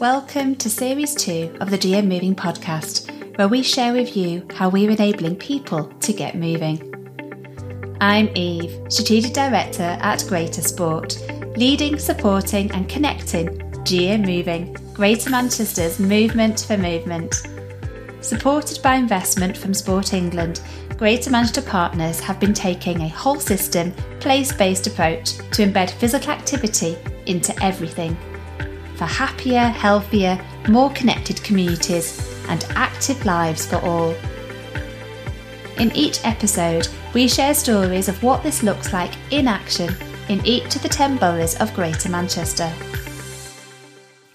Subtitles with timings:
[0.00, 4.70] Welcome to Series 2 of the GM Moving podcast, where we share with you how
[4.70, 6.80] we're enabling people to get moving.
[8.00, 11.18] I'm Eve, Strategic Director at Greater Sport,
[11.54, 13.48] leading, supporting, and connecting
[13.84, 17.46] GM Moving, Greater Manchester's movement for movement.
[18.22, 20.62] Supported by investment from Sport England,
[20.96, 26.30] Greater Manchester partners have been taking a whole system, place based approach to embed physical
[26.30, 26.96] activity
[27.26, 28.16] into everything
[29.00, 30.38] for happier, healthier,
[30.68, 34.14] more connected communities and active lives for all.
[35.78, 39.90] In each episode, we share stories of what this looks like in action
[40.28, 42.70] in each of the 10 boroughs of Greater Manchester.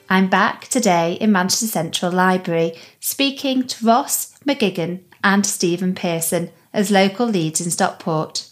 [0.10, 6.90] I'm back today in Manchester Central Library speaking to Ross McGuigan and Stephen Pearson as
[6.90, 8.50] local leads in Stockport.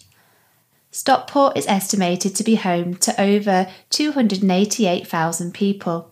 [0.93, 6.11] Stockport is estimated to be home to over 288,000 people.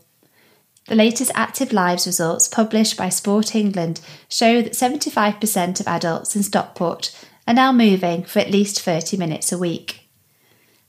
[0.87, 6.41] The latest Active Lives results published by Sport England show that 75% of adults in
[6.41, 7.15] Stockport
[7.47, 10.09] are now moving for at least 30 minutes a week.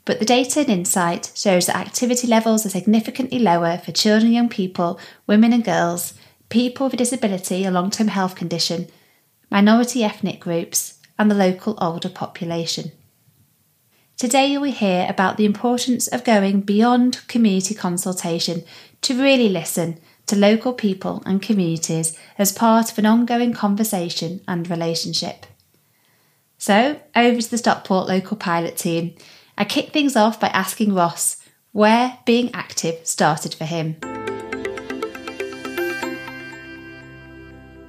[0.07, 4.35] But the data and insight shows that activity levels are significantly lower for children and
[4.35, 6.15] young people, women and girls,
[6.48, 8.89] people with a disability or long term health condition,
[9.51, 12.93] minority ethnic groups, and the local older population.
[14.17, 18.63] Today, will hear about the importance of going beyond community consultation
[19.01, 24.71] to really listen to local people and communities as part of an ongoing conversation and
[24.71, 25.47] relationship.
[26.59, 29.15] So, over to the Stockport local pilot team.
[29.59, 33.97] I kick things off by asking Ross where being active started for him.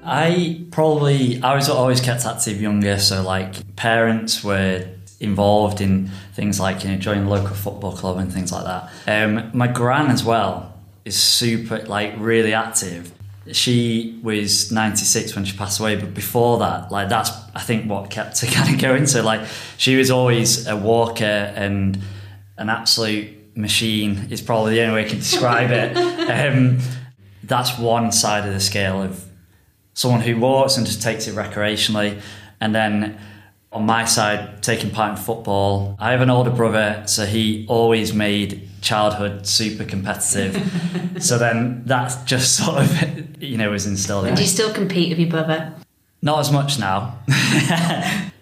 [0.03, 4.85] I probably I was always kept active younger, so like parents were
[5.19, 8.89] involved in things like you know joining local football club and things like that.
[9.07, 10.73] Um, my gran as well
[11.05, 13.11] is super like really active.
[13.51, 18.09] She was 96 when she passed away, but before that, like that's I think what
[18.09, 19.07] kept her kind of going.
[19.07, 19.41] So like
[19.77, 21.99] she was always a walker and
[22.57, 25.97] an absolute machine is probably the only way I can describe it.
[26.23, 26.79] Um,
[27.43, 29.25] that's one side of the scale of
[29.93, 32.21] someone who walks and just takes it recreationally,
[32.61, 33.19] and then
[33.73, 35.95] on my side, taking part in football.
[35.99, 40.55] I have an older brother, so he always made childhood super competitive.
[41.19, 45.09] so then that just sort of, you know, was instilled in Do you still compete
[45.09, 45.73] with your brother?
[46.21, 47.19] Not as much now.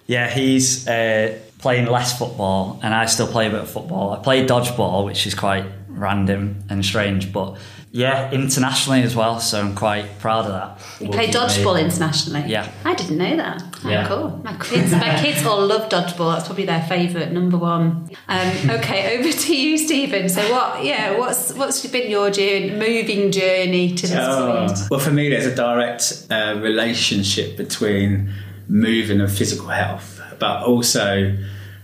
[0.05, 4.11] yeah, he's uh, playing less football, and I still play a bit of football.
[4.11, 7.57] I play dodgeball, which is quite random and strange, but
[7.93, 9.39] yeah, internationally as well.
[9.41, 11.01] So I'm quite proud of that.
[11.01, 12.49] You play dodgeball internationally.
[12.49, 13.61] Yeah, I didn't know that.
[13.83, 14.07] Oh, Yeah.
[14.07, 14.41] cool.
[14.43, 16.33] My kids, my kids all love dodgeball.
[16.33, 18.09] That's probably their favourite number one.
[18.29, 20.29] Um, okay, over to you, Stephen.
[20.29, 20.85] So what?
[20.85, 24.79] Yeah, what's what's been your journey, moving journey to this Oh, point?
[24.89, 28.31] well, for me, there's a direct uh, relationship between
[28.69, 31.35] moving and physical health, but also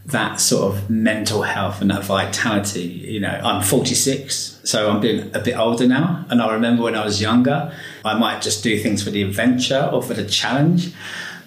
[0.08, 2.82] that sort of mental health and that vitality.
[2.82, 6.26] You know, I'm 46, so I'm being a bit older now.
[6.30, 7.74] And I remember when I was younger,
[8.06, 10.94] I might just do things for the adventure or for the challenge.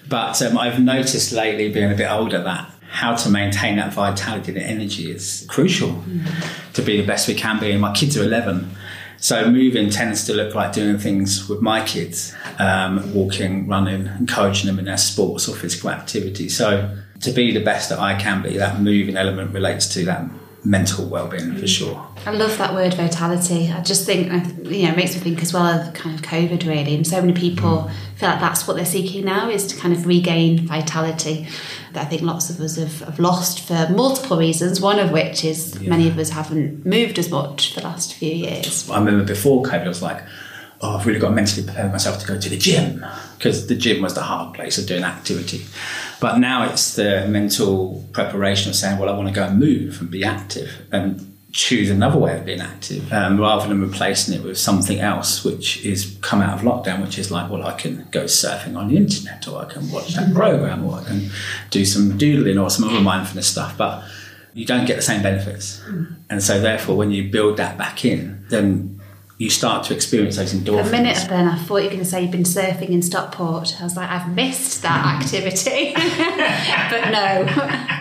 [0.07, 4.51] But um, I've noticed lately, being a bit older, that how to maintain that vitality
[4.51, 6.03] and energy is crucial
[6.73, 7.71] to be the best we can be.
[7.71, 8.69] And my kids are 11.
[9.21, 14.65] So moving tends to look like doing things with my kids, um, walking, running, encouraging
[14.65, 16.49] them in their sports or physical activity.
[16.49, 20.27] So to be the best that I can be, that moving element relates to that
[20.63, 22.07] mental well-being for sure.
[22.25, 23.71] I love that word vitality.
[23.71, 24.27] I just think,
[24.65, 26.95] you know, it makes me think as well of kind of COVID really.
[26.95, 30.05] And so many people feel like that's what they're seeking now is to kind of
[30.05, 31.47] regain vitality.
[31.93, 35.43] That I think lots of us have, have lost for multiple reasons, one of which
[35.43, 38.89] is many of us haven't moved as much the last few years.
[38.89, 40.23] I remember before COVID, I was like,
[40.81, 43.05] oh, I've really got to mentally prepare myself to go to the gym
[43.37, 45.65] because the gym was the hard place of doing activity.
[46.19, 50.01] But now it's the mental preparation of saying, well, I want to go and move
[50.01, 54.43] and be active and choose another way of being active um, rather than replacing it
[54.43, 58.07] with something else which is come out of lockdown, which is like, well, I can
[58.11, 61.29] go surfing on the internet or I can watch that program or I can
[61.69, 63.77] do some doodling or some other mindfulness stuff.
[63.77, 64.03] But
[64.53, 65.81] you don't get the same benefits.
[66.29, 69.01] And so, therefore, when you build that back in, then
[69.37, 70.87] you start to experience those endorphins.
[70.87, 73.81] A minute then, I thought you were going to say you've been surfing in Stockport.
[73.81, 75.93] I was like, I've missed that activity,
[76.91, 77.97] but no.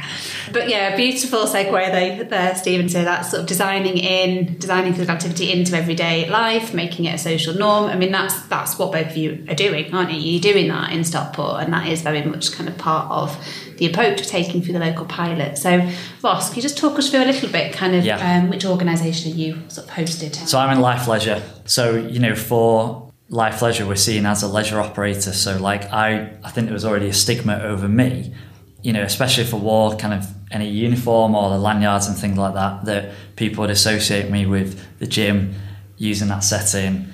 [0.52, 2.88] But yeah, beautiful segue there, there, Stephen.
[2.88, 7.18] So that's sort of designing in, designing physical activity into everyday life, making it a
[7.18, 7.84] social norm.
[7.90, 10.18] I mean, that's that's what both of you are doing, aren't you?
[10.20, 13.36] You're doing that in Stockport, and that is very much kind of part of
[13.78, 15.56] the approach of taking through the local pilot.
[15.56, 15.88] So,
[16.22, 18.18] Ross, can you just talk us through a little bit, kind of, Yeah.
[18.38, 20.34] um, which organisation are you sort of hosted?
[20.46, 21.42] So I'm in Life Leisure.
[21.64, 25.32] So you know, for Life Leisure, we're seen as a leisure operator.
[25.32, 28.34] So like I, I think there was already a stigma over me.
[28.82, 32.38] You know, especially if I wore kind of any uniform or the lanyards and things
[32.38, 35.54] like that, that people would associate me with the gym
[35.96, 37.12] using that setting.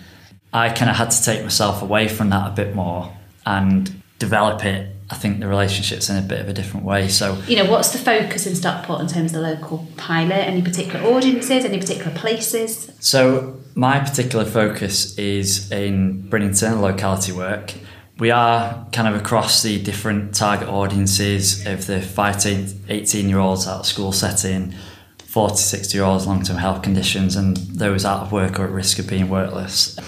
[0.53, 3.15] I kind of had to take myself away from that a bit more
[3.45, 4.93] and develop it.
[5.09, 7.09] I think the relationships in a bit of a different way.
[7.09, 10.47] So you know, what's the focus in Stockport in terms of the local pilot?
[10.49, 11.65] Any particular audiences?
[11.65, 12.91] Any particular places?
[12.99, 17.75] So my particular focus is in bringing Brinnington locality work.
[18.19, 23.39] We are kind of across the different target audiences of the 5 to 18 year
[23.39, 24.75] olds out of school setting,
[25.19, 28.71] 40 60 year olds, long term health conditions, and those out of work or at
[28.71, 29.99] risk of being workless.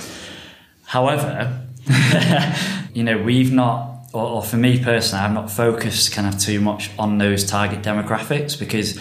[0.86, 1.66] However,
[2.94, 6.62] you know, we've not, or, or for me personally, I've not focused kind of too
[6.62, 8.98] much on those target demographics because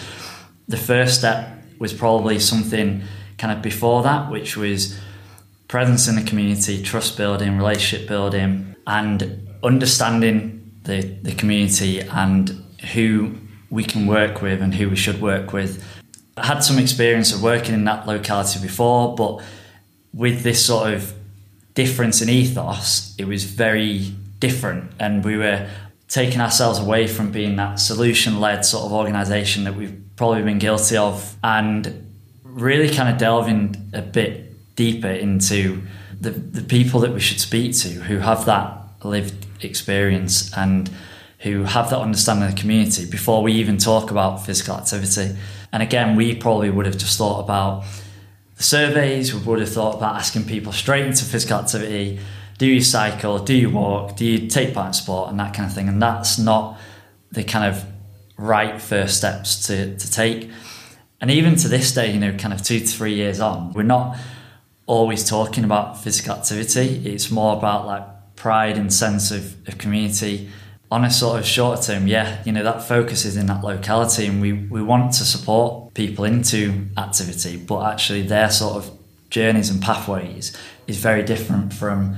[0.68, 3.02] the first step was probably something
[3.38, 4.98] kind of before that, which was
[5.68, 13.34] presence in the community, trust building, relationship building, and understanding the, the community and who
[13.70, 15.84] we can work with and who we should work with.
[16.38, 19.42] I had some experience of working in that locality before, but
[20.14, 21.12] with this sort of
[21.74, 25.68] difference in ethos, it was very different, and we were
[26.08, 30.58] taking ourselves away from being that solution led sort of organization that we've probably been
[30.58, 32.06] guilty of, and
[32.42, 34.47] really kind of delving a bit
[34.78, 35.82] deeper into
[36.20, 40.88] the, the people that we should speak to who have that lived experience and
[41.40, 45.36] who have that understanding of the community before we even talk about physical activity.
[45.72, 47.84] And again, we probably would have just thought about
[48.56, 52.20] the surveys, we would have thought about asking people straight into physical activity
[52.58, 55.68] do you cycle, do you walk, do you take part in sport, and that kind
[55.68, 55.88] of thing.
[55.88, 56.76] And that's not
[57.30, 57.84] the kind of
[58.36, 60.50] right first steps to, to take.
[61.20, 63.84] And even to this day, you know, kind of two to three years on, we're
[63.84, 64.16] not
[64.88, 67.02] always talking about physical activity.
[67.04, 68.02] It's more about like
[68.34, 70.50] pride and sense of, of community.
[70.90, 74.26] On a sort of shorter term, yeah, you know, that focus is in that locality
[74.26, 78.98] and we, we want to support people into activity, but actually their sort of
[79.28, 80.56] journeys and pathways
[80.86, 82.16] is very different from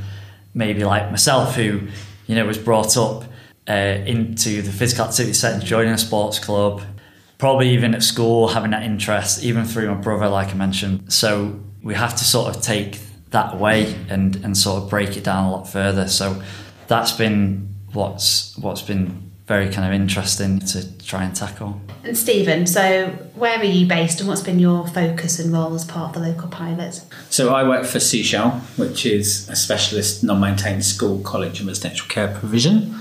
[0.55, 1.81] maybe like myself who,
[2.29, 3.25] you know, was brought up
[3.69, 3.73] uh,
[4.07, 6.81] into the physical activity setting, joining a sports club,
[7.39, 11.13] probably even at school having that interest, even through my brother, like I mentioned.
[11.13, 12.99] So we have to sort of take
[13.31, 16.09] that away and, and sort of break it down a lot further.
[16.09, 16.43] So
[16.89, 21.81] that's been what's what's been very kind of interesting to try and tackle.
[22.05, 25.85] And Stephen, so where are you based and what's been your focus and role as
[25.85, 27.05] part of the local pilot?
[27.31, 32.29] So I work for Seashell, which is a specialist non-maintained school, college and residential care
[32.29, 32.93] provision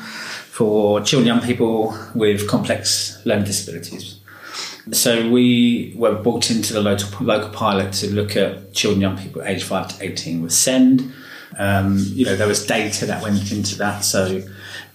[0.49, 4.19] for children and young people with complex learning disabilities.
[4.91, 9.43] So we were brought into the local, local pilot to look at children young people
[9.43, 11.13] aged 5 to 18 with SEND.
[11.57, 14.03] Um, you know, there was data that went into that.
[14.03, 14.41] So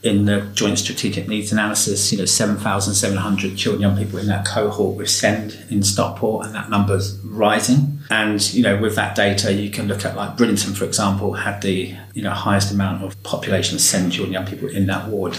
[0.02, 4.96] in the joint strategic needs analysis, you know, 7,700 children, young people in that cohort
[4.96, 7.98] with SEND in Stockport, and that number's rising.
[8.10, 11.62] And, you know, with that data, you can look at like Brinnington, for example, had
[11.62, 15.38] the, you know, highest amount of population of SEND children, young people in that ward.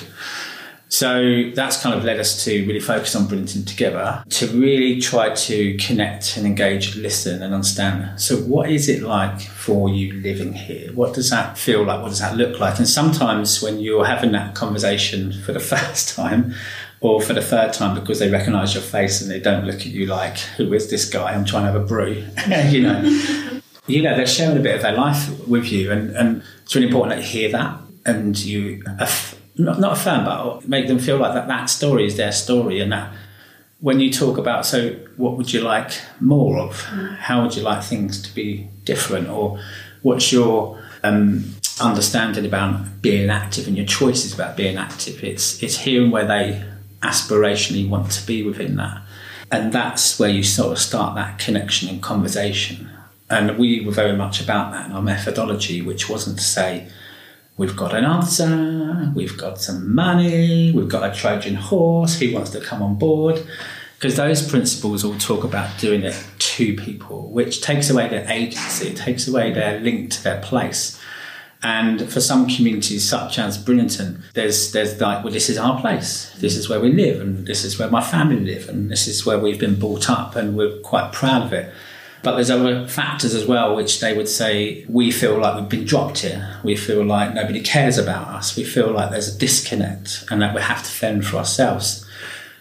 [0.89, 5.33] So that's kind of led us to really focus on Brinnington together to really try
[5.33, 8.19] to connect and engage, listen and understand.
[8.19, 10.93] So what is it like for you living here?
[10.93, 12.01] What does that feel like?
[12.01, 12.77] What does that look like?
[12.77, 16.53] And sometimes when you're having that conversation for the first time
[17.01, 19.87] or for the third time because they recognise your face and they don't look at
[19.87, 21.33] you like, who is this guy?
[21.33, 22.23] I'm trying to have a brew,
[22.69, 23.01] you know.
[23.87, 26.87] You know, they're sharing a bit of their life with you and, and it's really
[26.87, 28.83] important that you hear that and you
[29.57, 32.91] not, not fan, but make them feel like that that story is their story and
[32.91, 33.11] that
[33.79, 36.81] when you talk about so what would you like more of?
[36.83, 39.29] How would you like things to be different?
[39.29, 39.59] Or
[40.01, 45.23] what's your um, understanding about being active and your choices about being active?
[45.23, 46.63] It's it's hearing where they
[47.01, 49.01] aspirationally want to be within that.
[49.51, 52.89] And that's where you sort of start that connection and conversation.
[53.29, 56.87] And we were very much about that in our methodology which wasn't to say
[57.57, 62.49] we've got an answer, we've got some money, we've got a Trojan horse, who wants
[62.51, 63.45] to come on board?
[63.97, 68.89] Because those principles all talk about doing it to people, which takes away their agency,
[68.89, 70.99] it takes away their link to their place.
[71.63, 76.31] And for some communities, such as Brinnington, there's there's like, well, this is our place.
[76.39, 79.25] This is where we live, and this is where my family live, and this is
[79.25, 81.73] where we've been brought up, and we're quite proud of it.
[82.25, 85.85] But there's other factors as well, which they would say we feel like we've been
[85.85, 86.59] dropped here.
[86.63, 88.57] We feel like nobody cares about us.
[88.57, 92.03] We feel like there's a disconnect, and that we have to fend for ourselves.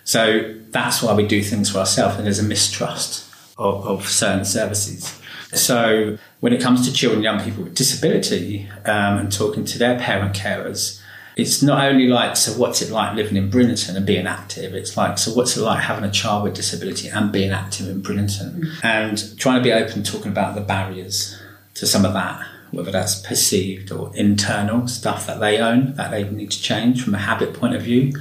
[0.05, 3.25] So that's why we do things for ourselves, and there's a mistrust
[3.57, 5.19] of, of certain services.
[5.55, 9.99] So when it comes to children young people with disability um, and talking to their
[9.99, 11.01] parent carers,
[11.37, 14.75] it's not only like, so what's it like living in Brinnington and being active?
[14.75, 18.03] It's like, so what's it like having a child with disability and being active in
[18.03, 18.61] Brinnington?
[18.61, 18.85] Mm.
[18.85, 21.37] And trying to be open, talking about the barriers
[21.75, 26.29] to some of that, whether that's perceived or internal stuff that they own that they
[26.29, 28.13] need to change from a habit point of view,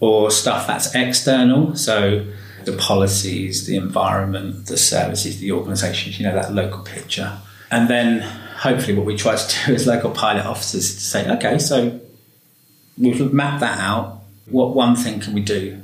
[0.00, 1.74] or stuff that's external.
[1.76, 2.26] So
[2.66, 7.38] the policies, the environment, the services, the organisations, you know, that local picture.
[7.70, 11.58] And then hopefully what we try to do as local pilot officers to say, okay,
[11.58, 12.00] so
[12.98, 14.22] we've mapped that out.
[14.46, 15.82] What one thing can we do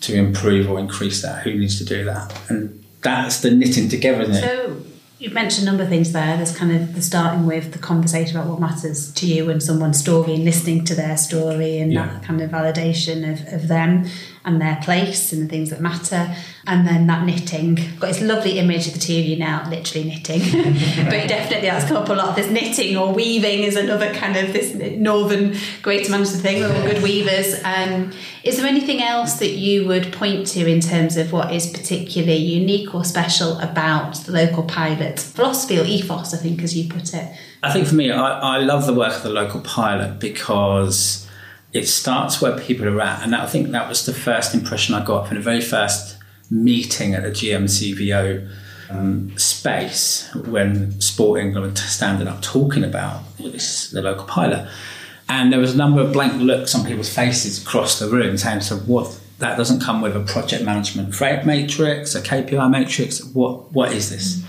[0.00, 1.42] to improve or increase that?
[1.42, 2.34] Who needs to do that?
[2.48, 4.32] And that's the knitting together?
[4.32, 4.82] So
[5.18, 6.36] You've mentioned a number of things there.
[6.36, 9.98] There's kind of the starting with the conversation about what matters to you and someone's
[9.98, 12.06] story and listening to their story and yeah.
[12.06, 14.04] that kind of validation of, of them
[14.44, 16.36] and their place and the things that matter.
[16.66, 17.78] And then that knitting.
[17.78, 20.40] I've got this lovely image of the two of you now, literally knitting.
[21.04, 22.36] but definitely that's come up a lot.
[22.36, 26.60] This knitting or weaving is another kind of this northern Greater Manchester thing.
[26.60, 27.62] We're all good weavers.
[27.64, 28.12] Um,
[28.46, 32.36] is there anything else that you would point to in terms of what is particularly
[32.36, 37.12] unique or special about the local pilot philosophy or ethos, I think, as you put
[37.12, 37.36] it?
[37.62, 41.28] I think for me, I, I love the work of the local pilot because
[41.72, 43.22] it starts where people are at.
[43.22, 46.16] And that, I think that was the first impression I got from the very first
[46.48, 48.48] meeting at the GMCVO
[48.90, 54.68] um, space when Sport England standing up talking about this, the local pilot.
[55.28, 58.60] And there was a number of blank looks on people's faces across the room saying,
[58.60, 59.20] so what?
[59.38, 61.08] That doesn't come with a project management
[61.44, 63.22] matrix, a KPI matrix.
[63.22, 64.42] What what is this?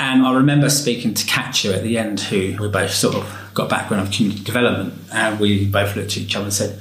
[0.00, 3.68] And I remember speaking to Katja at the end, who we both sort of got
[3.68, 6.80] background of community development, and we both looked at each other and said,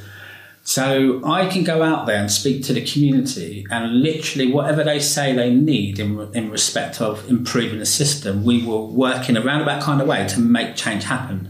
[0.63, 4.99] "So I can go out there and speak to the community, and literally whatever they
[4.99, 9.41] say they need in, in respect of improving the system, we will work in a
[9.41, 11.48] roundabout kind of way to make change happen."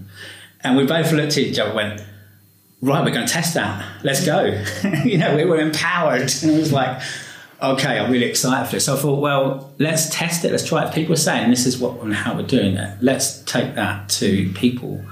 [0.69, 2.03] And we both looked at each other and went,
[2.81, 3.85] "Right, we're going to test that.
[4.03, 4.63] Let's go."
[5.03, 7.01] you know, we were empowered, and it was like
[7.61, 8.85] okay, I'm really excited for this.
[8.85, 10.51] So I thought, well, let's test it.
[10.51, 10.93] Let's try it.
[10.93, 12.97] People are saying this is what and how we're doing it.
[13.01, 15.03] Let's take that to people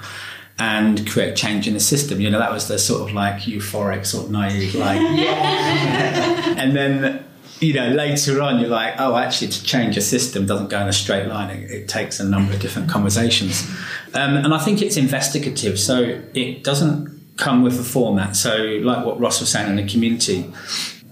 [0.59, 2.19] and create change in the system.
[2.19, 6.55] You know, that was the sort of like euphoric, sort of naive, like, yeah.
[6.57, 7.23] and then,
[7.59, 10.87] you know, later on, you're like, oh, actually, to change a system doesn't go in
[10.87, 11.49] a straight line.
[11.49, 13.67] It, it takes a number of different conversations.
[14.13, 15.79] Um, and I think it's investigative.
[15.79, 18.35] So it doesn't come with a format.
[18.35, 20.51] So, like what Ross was saying in the community,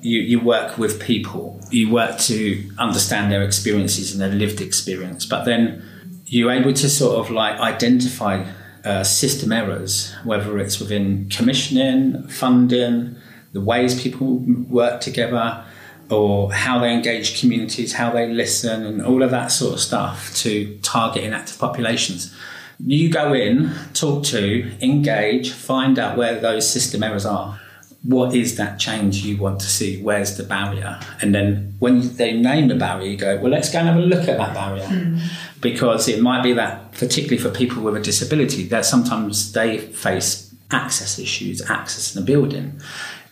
[0.02, 5.26] you, you work with people, you work to understand their experiences and their lived experience,
[5.26, 5.84] but then
[6.26, 8.46] you're able to sort of like identify
[8.84, 13.16] uh, system errors, whether it's within commissioning, funding,
[13.54, 14.38] the ways people
[14.70, 15.65] work together,
[16.10, 20.36] or how they engage communities, how they listen, and all of that sort of stuff
[20.38, 22.34] to target inactive populations.
[22.80, 27.60] You go in, talk to, engage, find out where those system errors are
[28.06, 30.02] what is that change you want to see?
[30.02, 31.00] Where's the barrier?
[31.22, 34.02] And then when they name the barrier, you go, well, let's go and have a
[34.02, 34.86] look at that barrier.
[34.86, 35.22] Mm.
[35.60, 40.54] Because it might be that, particularly for people with a disability, that sometimes they face
[40.70, 42.80] access issues, access in the building.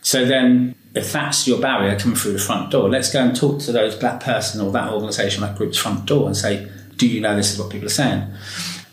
[0.02, 3.60] So then, if that's your barrier coming through the front door, let's go and talk
[3.60, 7.20] to those that person or that organisation, that group's front door, and say, do you
[7.20, 8.32] know this is what people are saying?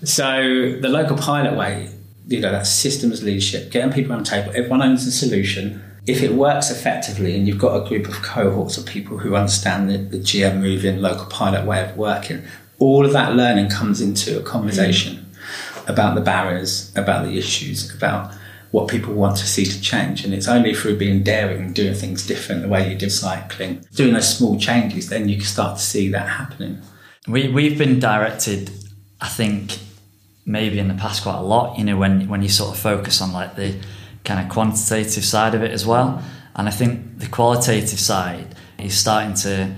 [0.04, 1.92] So the local pilot way
[2.32, 5.84] you know, that systems leadership, getting people on the table, everyone owns the solution.
[6.08, 9.90] If it works effectively and you've got a group of cohorts of people who understand
[9.90, 12.44] the, the GM moving, local pilot way of working,
[12.80, 15.90] all of that learning comes into a conversation mm.
[15.90, 18.34] about the barriers, about the issues, about
[18.72, 20.24] what people want to see to change.
[20.24, 23.86] And it's only through being daring and doing things different, the way you do cycling,
[23.94, 26.82] doing those small changes, then you can start to see that happening.
[27.28, 28.72] We, we've been directed,
[29.20, 29.78] I think,
[30.46, 31.78] maybe in the past quite a lot.
[31.78, 33.76] You know, when when you sort of focus on like the
[34.24, 36.24] kind of quantitative side of it as well,
[36.56, 39.76] and I think the qualitative side is starting to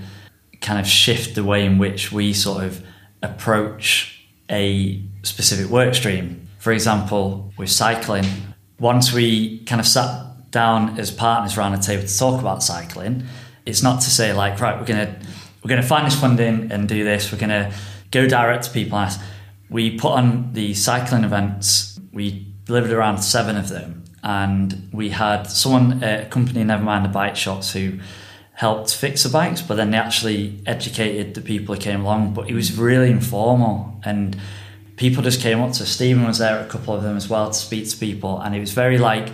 [0.60, 2.82] kind of shift the way in which we sort of
[3.22, 6.48] approach a specific work stream.
[6.58, 8.24] For example, with cycling,
[8.78, 13.24] once we kind of sat down as partners around a table to talk about cycling,
[13.66, 15.18] it's not to say like, right, we're gonna
[15.62, 17.32] we're gonna find this funding and do this.
[17.32, 17.72] We're gonna
[18.10, 19.20] go direct to people ask,
[19.68, 21.98] we put on the cycling events.
[22.12, 27.04] We delivered around seven of them, and we had someone, uh, a company, never mind
[27.04, 27.98] the Bike Shops, who
[28.52, 32.34] helped fix the bikes, but then they actually educated the people who came along.
[32.34, 34.36] But it was really informal, and
[34.96, 35.86] people just came up to.
[35.86, 38.60] Stephen was there, a couple of them as well, to speak to people, and it
[38.60, 39.28] was very like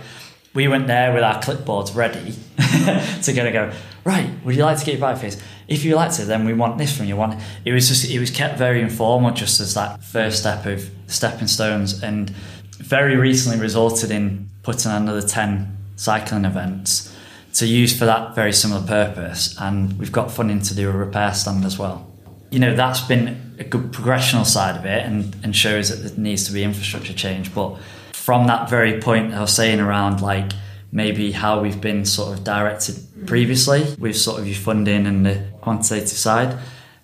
[0.53, 2.33] we went there with our clipboards ready
[3.23, 3.71] to go to go.
[4.03, 5.41] Right, would you like to get your bike fixed?
[5.67, 7.15] If you like to, then we want this from you.
[7.15, 10.89] one it was just it was kept very informal, just as that first step of
[11.07, 12.29] stepping stones, and
[12.77, 17.15] very recently resulted in putting another ten cycling events
[17.53, 19.55] to use for that very similar purpose.
[19.59, 22.10] And we've got funding to do a repair stand as well.
[22.51, 26.19] You know, that's been a good progressional side of it and, and shows that there
[26.21, 27.55] needs to be infrastructure change.
[27.55, 27.77] But
[28.11, 30.51] from that very point I was saying around like
[30.91, 35.41] maybe how we've been sort of directed previously with sort of your funding and the
[35.61, 36.57] quantitative side,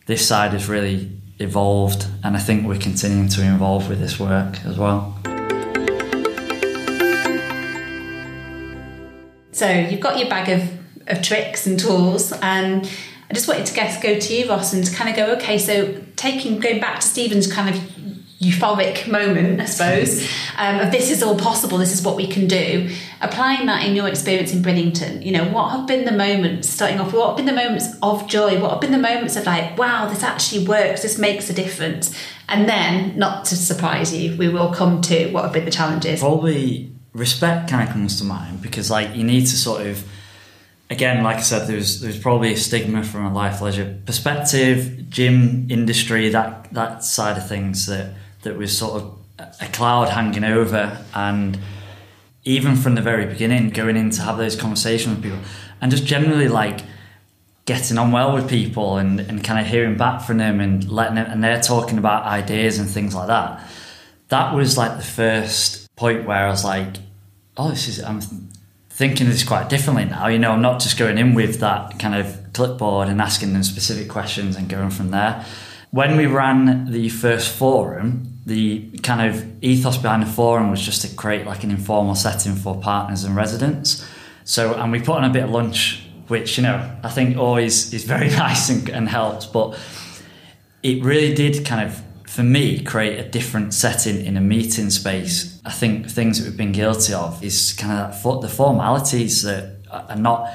[0.05, 4.65] this side has really evolved and I think we're continuing to evolve with this work
[4.65, 5.17] as well.
[9.53, 10.69] So you've got your bag of,
[11.07, 12.87] of tricks and tools, and
[13.29, 15.57] I just wanted to guess, go to you, Ross, and to kind of go, okay,
[15.57, 17.81] so taking going back to Stephen's kind of
[18.39, 22.47] euphoric moment, I suppose, um, of this is all possible, this is what we can
[22.47, 22.89] do.
[23.19, 26.99] Applying that in your experience in Brinnington, you know, what have been the moments, starting
[26.99, 28.61] off, what have been the moments of joy?
[28.61, 32.17] What have been the moments of like, wow, this actually works, this makes a difference?
[32.47, 36.21] And then, not to surprise you, we will come to what have been the challenges.
[36.21, 40.07] Probably respect kind of comes to mind because like you need to sort of
[40.89, 45.67] again like i said there's there's probably a stigma from a life leisure perspective gym
[45.69, 48.13] industry that that side of things that
[48.43, 51.05] that was sort of a cloud hanging over.
[51.13, 51.59] And
[52.43, 55.39] even from the very beginning going in to have those conversations with people
[55.81, 56.81] and just generally like
[57.65, 61.15] getting on well with people and, and kind of hearing back from them and letting
[61.15, 63.61] them and they're talking about ideas and things like that.
[64.29, 66.95] That was like the first point where i was like
[67.59, 68.21] oh, this is, I'm
[68.97, 70.25] thinking of this quite differently now.
[70.25, 73.61] You know, I'm not just going in with that kind of clipboard and asking them
[73.61, 75.45] specific questions and going from there.
[75.91, 81.03] When we ran the first forum, the kind of ethos behind the forum was just
[81.03, 84.03] to create like an informal setting for partners and residents.
[84.45, 87.93] So, and we put on a bit of lunch, which, you know, I think always
[87.93, 89.77] is very nice and, and helps, but
[90.81, 95.59] it really did kind of for me, create a different setting in a meeting space.
[95.65, 100.15] I think things that we've been guilty of is kind of the formalities that are
[100.15, 100.53] not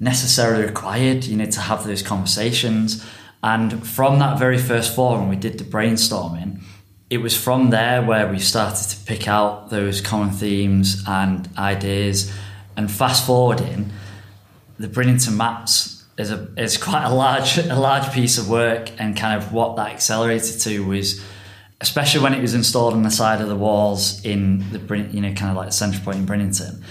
[0.00, 1.24] necessarily required.
[1.24, 3.06] You need to have those conversations.
[3.42, 6.60] And from that very first forum, we did the brainstorming.
[7.08, 12.32] It was from there where we started to pick out those common themes and ideas.
[12.76, 13.92] And fast forwarding,
[14.78, 19.16] the Brinnington maps is a is quite a large a large piece of work, and
[19.16, 21.22] kind of what that accelerated to was,
[21.80, 25.32] especially when it was installed on the side of the walls in the you know
[25.32, 26.82] kind of like the central point in Brinnington.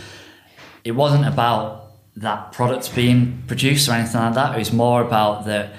[0.84, 4.55] It wasn't about that product being produced or anything like that.
[4.55, 5.69] It was more about the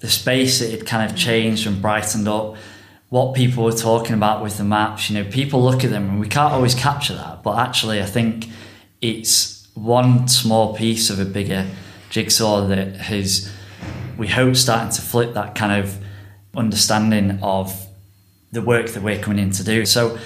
[0.00, 2.56] the space that had kind of changed and brightened up.
[3.08, 6.20] What people were talking about with the maps, you know, people look at them and
[6.20, 7.42] we can't always capture that.
[7.42, 8.48] But actually, I think
[9.00, 11.66] it's one small piece of a bigger
[12.12, 13.50] jigsaw that has,
[14.18, 15.98] we hope, starting to flip that kind of
[16.54, 17.74] understanding of
[18.52, 19.86] the work that we're coming in to do.
[19.86, 20.18] So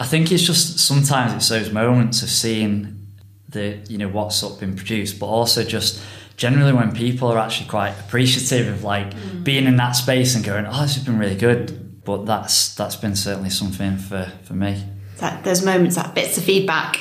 [0.00, 3.06] I think it's just sometimes it's those moments of seeing
[3.48, 6.02] the you know what's up been produced, but also just
[6.36, 9.44] generally when people are actually quite appreciative of like mm.
[9.44, 12.04] being in that space and going, oh, this has been really good.
[12.04, 14.84] But that's that's been certainly something for for me.
[15.18, 16.98] That those moments, that bits of feedback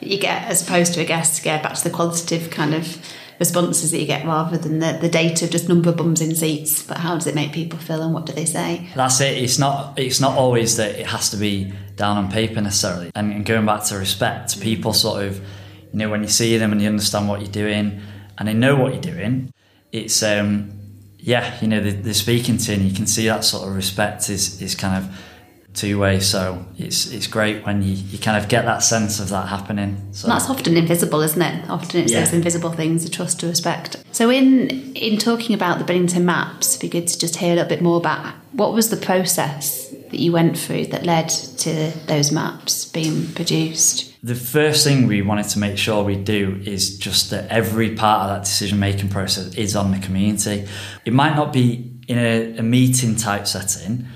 [0.00, 2.74] that you get as opposed to a guest, to get back to the qualitative kind
[2.74, 2.98] of
[3.38, 6.34] responses that you get rather than the, the data of just number of bums in
[6.34, 6.82] seats.
[6.82, 8.88] But how does it make people feel and what do they say?
[8.94, 9.38] That's it.
[9.38, 13.10] It's not it's not always that it has to be down on paper necessarily.
[13.14, 15.40] And, and going back to respect people sort of
[15.96, 18.00] you know when you see them and you understand what you're doing
[18.38, 19.52] and they know what you're doing
[19.92, 20.70] it's um
[21.18, 23.74] yeah you know they're, they're speaking to you and you can see that sort of
[23.74, 25.18] respect is is kind of
[25.76, 26.20] two way.
[26.20, 30.08] So it's it's great when you, you kind of get that sense of that happening.
[30.12, 31.70] So that's often invisible, isn't it?
[31.70, 32.20] Often it's yeah.
[32.20, 33.96] those invisible things, the trust to respect.
[34.12, 37.56] So in in talking about the Brinnington maps, it'd be good to just hear a
[37.56, 41.92] little bit more about what was the process that you went through that led to
[42.06, 44.14] those maps being produced.
[44.22, 48.22] The first thing we wanted to make sure we do is just that every part
[48.22, 50.66] of that decision making process is on the community.
[51.04, 54.06] It might not be in a, a meeting type setting,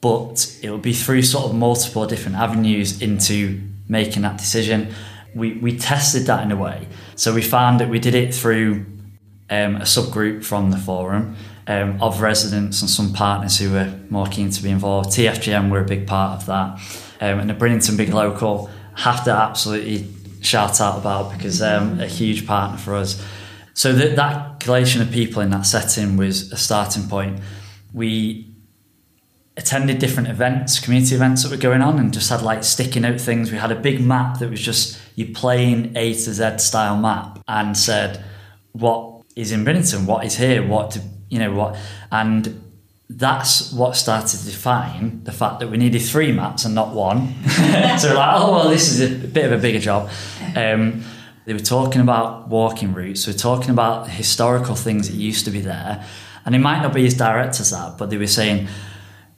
[0.00, 4.94] but it will be through sort of multiple different avenues into making that decision.
[5.34, 6.88] We, we tested that in a way.
[7.16, 8.86] So we found that we did it through
[9.50, 11.36] um, a subgroup from the forum.
[11.70, 15.10] um, of residents and some partners who were more keen to be involved.
[15.10, 16.80] TFGM were a big part of that.
[17.20, 20.08] Um, and the Brinnington Big Local have to absolutely
[20.40, 23.24] shout out about because um, a huge partner for us.
[23.74, 27.40] So that, that collation of people in that setting was a starting point.
[27.92, 28.49] We
[29.60, 33.20] attended different events, community events that were going on, and just had like sticky note
[33.20, 33.52] things.
[33.52, 37.38] We had a big map that was just your plain A to Z style map,
[37.46, 38.24] and said
[38.72, 41.76] what is in Brinnington, what is here, what to, you know what,
[42.10, 42.62] and
[43.10, 47.34] that's what started to define the fact that we needed three maps and not one.
[47.98, 50.08] so we're like, oh well, this is a bit of a bigger job.
[50.56, 51.02] Um,
[51.44, 53.26] they were talking about walking routes.
[53.26, 56.02] We are talking about historical things that used to be there,
[56.46, 58.68] and it might not be as direct as that, but they were saying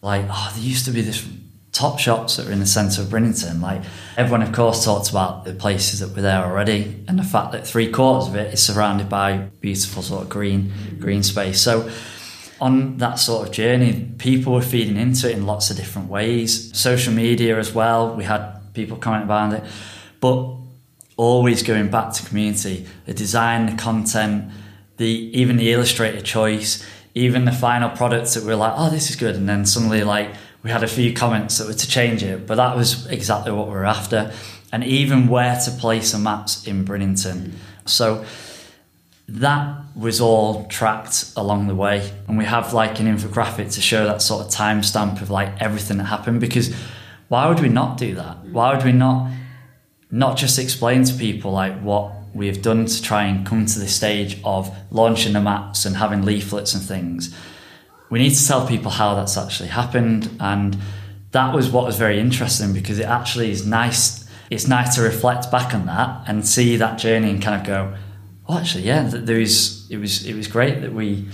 [0.02, 1.26] like, oh, there used to be this
[1.70, 3.62] top shops that were in the centre of Brinnington.
[3.62, 3.82] Like
[4.16, 7.66] everyone, of course, talked about the places that were there already, and the fact that
[7.66, 11.60] three quarters of it is surrounded by beautiful sort of green green space.
[11.60, 11.90] So
[12.60, 16.76] on that sort of journey, people were feeding into it in lots of different ways.
[16.78, 18.14] Social media as well.
[18.14, 19.64] We had people commenting around it,
[20.20, 20.56] but
[21.16, 24.50] always going back to community, the design, the content,
[24.96, 29.10] the even the illustrator choice even the final products that we were like, oh, this
[29.10, 30.30] is good, and then suddenly like
[30.62, 33.66] we had a few comments that were to change it, but that was exactly what
[33.66, 34.32] we were after,
[34.72, 37.52] and even where to place the maps in Brinnington.
[37.84, 38.24] So
[39.28, 44.06] that was all tracked along the way, and we have like an infographic to show
[44.06, 46.40] that sort of timestamp of like everything that happened.
[46.40, 46.74] Because
[47.28, 48.44] why would we not do that?
[48.46, 49.30] Why would we not
[50.10, 53.78] not just explain to people like what we have done to try and come to
[53.78, 57.34] the stage of launching the maps and having leaflets and things,
[58.10, 60.30] we need to tell people how that's actually happened.
[60.40, 60.76] And
[61.32, 64.28] that was what was very interesting because it actually is nice.
[64.50, 67.96] It's nice to reflect back on that and see that journey and kind of go,
[68.48, 69.86] oh, actually, yeah, there is.
[69.90, 71.28] It was it was great that we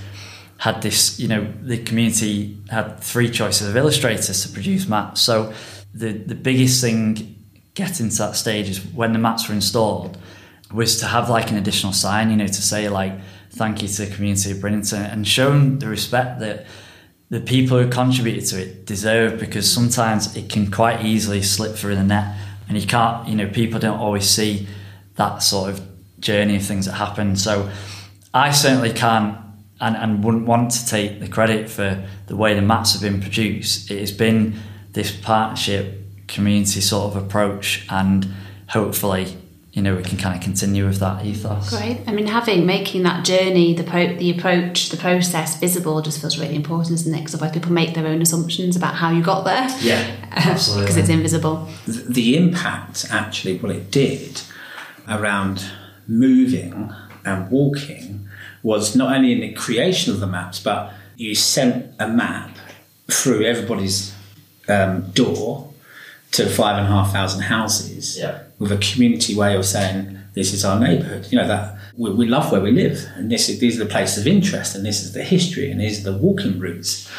[0.59, 1.19] had this.
[1.19, 5.21] You know, the community had three choices of illustrators to produce maps.
[5.21, 5.53] So
[5.93, 7.37] the the biggest thing
[7.75, 10.19] getting to that stage is when the maps were installed
[10.73, 13.13] was to have like an additional sign, you know, to say like
[13.51, 16.67] thank you to the community of Brinnington and show the respect that
[17.31, 21.95] the people who contributed to it deserve because sometimes it can quite easily slip through
[21.95, 22.37] the net
[22.69, 24.67] and you can't, you know, people don't always see
[25.17, 25.81] that sort of
[26.21, 27.37] journey of things that happen.
[27.37, 27.71] So
[28.33, 29.39] I certainly can't
[29.81, 33.21] and, and wouldn't want to take the credit for the way the maps have been
[33.21, 33.91] produced.
[33.91, 34.59] It has been
[34.93, 38.29] this partnership community sort of approach and
[38.69, 39.37] hopefully
[39.79, 41.71] you know we can kind of continue with that ethos.
[41.71, 42.01] Great.
[42.09, 46.37] I mean, having making that journey, the pro- the approach, the process visible just feels
[46.37, 47.19] really important, isn't it?
[47.19, 49.69] Because otherwise people make their own assumptions about how you got there.
[49.81, 50.83] Yeah, absolutely.
[50.83, 51.69] Because it's invisible.
[51.87, 54.43] The impact, actually, what it did
[55.09, 55.65] around
[56.09, 56.93] moving
[57.25, 58.29] and walking
[58.65, 62.57] was not only in the creation of the maps, but you sent a map
[63.07, 64.13] through everybody's
[64.69, 65.73] um, door
[66.33, 68.43] to five and a half thousand houses yeah.
[68.59, 71.29] With a community way of saying this is our neighbourhood.
[71.31, 73.91] You know that we, we, love where we live, and this is, these are the
[73.91, 77.11] places of interest, and this is the history, and these are the walking routes.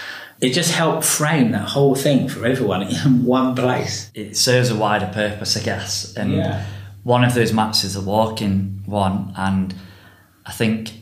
[0.41, 4.09] It just helped frame that whole thing for everyone in one place.
[4.13, 6.15] It serves a wider purpose, I guess.
[6.15, 6.65] And yeah.
[7.03, 9.73] one of those maps is a walking one, and
[10.45, 10.93] I think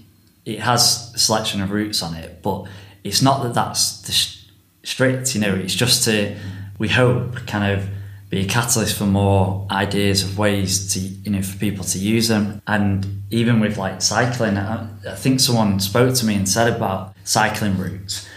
[0.45, 2.65] it has a selection of routes on it, but
[3.04, 5.36] it's not that that's the strict.
[5.36, 6.36] You know, it's just to
[6.80, 7.88] we hope kind of
[8.30, 12.28] be a catalyst for more ideas of ways to you know for people to use
[12.28, 16.74] them and even with like cycling I, I think someone spoke to me and said
[16.74, 18.28] about cycling routes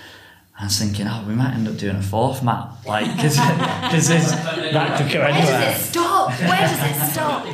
[0.60, 4.98] I was thinking, oh, we might end up doing a fourth map, like because that
[5.00, 5.46] could go anywhere.
[5.46, 6.30] Where does it stop?
[6.38, 7.44] Where does it stop?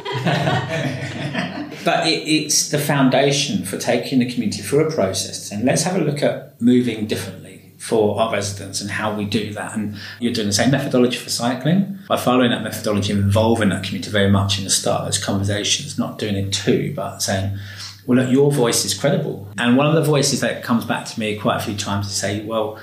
[1.85, 5.95] but it, it's the foundation for taking the community through a process, and let's have
[5.95, 7.46] a look at moving differently
[7.87, 9.77] for our residents and how we do that.
[9.77, 12.01] And you're doing the same methodology for cycling.
[12.09, 15.97] By following that methodology, involving that community very much in the start of those conversations,
[15.97, 17.57] not doing it too, but saying,
[18.05, 19.49] well, look, your voice is credible.
[19.57, 22.13] And one of the voices that comes back to me quite a few times to
[22.13, 22.77] say, well,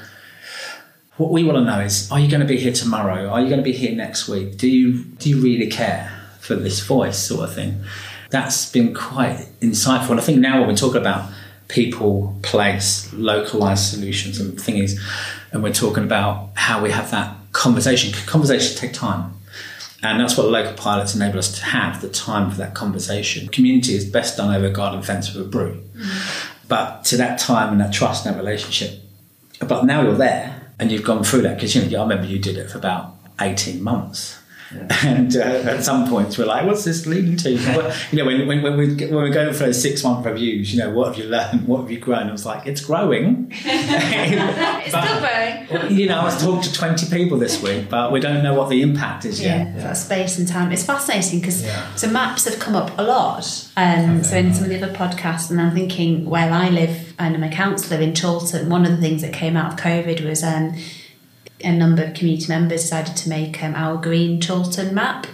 [1.17, 3.27] what we want to know is, are you going to be here tomorrow?
[3.27, 4.57] Are you going to be here next week?
[4.57, 7.83] Do you do you really care for this voice sort of thing?
[8.29, 10.11] That's been quite insightful.
[10.11, 11.29] And I think now when we're talking about
[11.67, 14.99] people, place, localized solutions and things.
[15.51, 18.13] And we're talking about how we have that conversation.
[18.25, 19.33] Conversations take time.
[20.01, 23.47] And that's what local pilots enable us to have the time for that conversation.
[23.47, 25.81] Community is best done over a garden fence with a brew.
[25.95, 26.67] Mm-hmm.
[26.67, 28.99] But to that time and that trust and that relationship.
[29.65, 32.39] But now you're there and you've gone through that because you know, I remember you
[32.39, 34.42] did it for about 18 months
[35.03, 38.47] And uh, at some points, we're like, "What's this leading to?" What- you know, when,
[38.47, 41.17] when, when, we, when we're going for those six month reviews, you know, what have
[41.23, 41.67] you learned?
[41.67, 42.29] What have you grown?
[42.29, 45.95] I was like, "It's growing." It's But- still growing.
[45.97, 48.69] you know, I was talking to twenty people this week, but we don't know what
[48.69, 49.77] the impact is Yeah, yet.
[49.77, 50.71] that space and time.
[50.71, 51.95] It's fascinating because Yeah.
[51.95, 53.45] so maps have come up a lot.
[53.77, 57.35] Um, so in some of the other podcasts, and I'm thinking where I live and
[57.35, 58.69] I'm a councillor in Chorlton.
[58.69, 60.75] One of the things that came out of COVID was um,
[61.63, 65.27] a number of community members decided to make um, our green Chorlton map.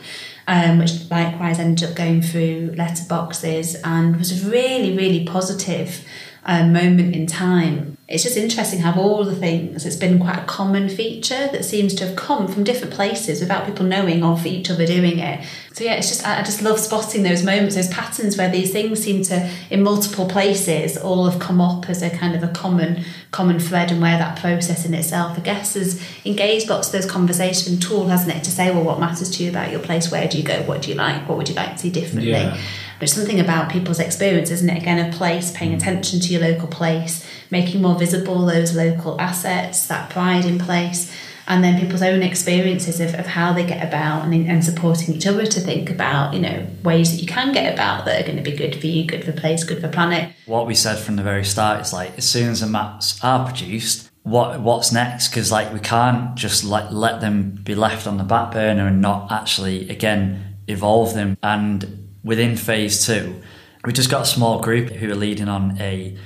[0.47, 6.03] Um, which likewise ended up going through letterboxes and was really, really positive
[6.45, 7.97] um, moment in time.
[8.07, 11.93] It's just interesting how all the things, it's been quite a common feature that seems
[11.95, 15.45] to have come from different places without people knowing of each other doing it.
[15.73, 18.71] So yeah, it's just, I I just love spotting those moments, those patterns where these
[18.71, 22.47] things seem to, in multiple places, all have come up as a kind of a
[22.47, 26.93] common, common thread and where that process in itself, I guess, has engaged lots of
[26.93, 30.09] those conversation tool, hasn't it, to say, well, what matters to you about your place?
[30.09, 30.63] Where do you go?
[30.63, 31.29] What do you like?
[31.29, 32.31] What would you like to see differently?
[32.31, 32.57] Yeah.
[32.99, 34.81] There's something about people's experience, isn't it?
[34.81, 35.77] Again, a place, paying mm.
[35.77, 41.11] attention to your local place, making more visible those local assets, that pride in place,
[41.47, 45.25] and then people's own experiences of, of how they get about and, and supporting each
[45.25, 48.37] other to think about, you know, ways that you can get about that are going
[48.37, 50.33] to be good for you, good for place, good for planet.
[50.45, 53.45] what we said from the very start is like as soon as the maps are
[53.45, 58.17] produced what what's next because like we can't just like let them be left on
[58.17, 63.41] the back burner and not actually again evolve them and within phase two
[63.85, 66.17] we just got a small group who are leading on a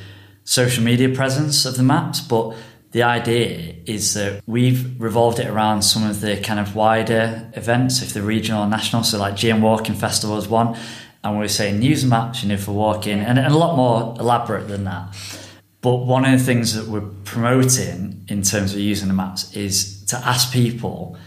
[0.44, 2.56] social media presence of the maps but
[2.94, 8.04] the idea is that we've revolved it around some of the kind of wider events,
[8.04, 10.78] if the regional or national, so like GM Walking Festival is one,
[11.24, 14.68] and we're saying use maps, you know, for walking, and, and a lot more elaborate
[14.68, 15.18] than that.
[15.82, 20.04] But one of the things that we're promoting in terms of using the maps is
[20.06, 21.18] to ask people,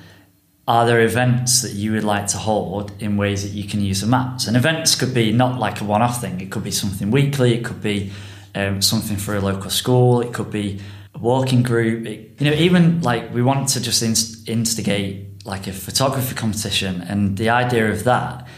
[0.69, 4.01] are there events that you would like to hold in ways that you can use
[4.01, 4.47] the maps?
[4.47, 6.41] And events could be not like a one-off thing.
[6.41, 7.55] It could be something weekly.
[7.55, 8.11] It could be
[8.55, 10.21] um, something for a local school.
[10.21, 10.81] It could be
[11.15, 12.07] a walking group.
[12.07, 17.03] It, you know, even like we want to just inst- instigate like a photography competition,
[17.03, 18.49] and the idea of that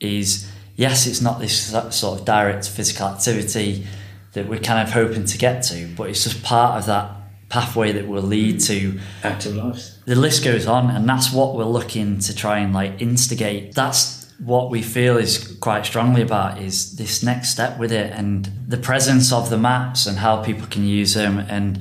[0.00, 3.86] is yes, it's not this sort of direct physical activity
[4.32, 7.17] that we're kind of hoping to get to, but it's just part of that
[7.48, 8.66] pathway that will lead mm.
[8.66, 9.98] to Active lives.
[10.04, 13.74] the list goes on and that's what we're looking to try and like instigate.
[13.74, 18.50] That's what we feel is quite strongly about is this next step with it and
[18.68, 21.80] the presence of the maps and how people can use them and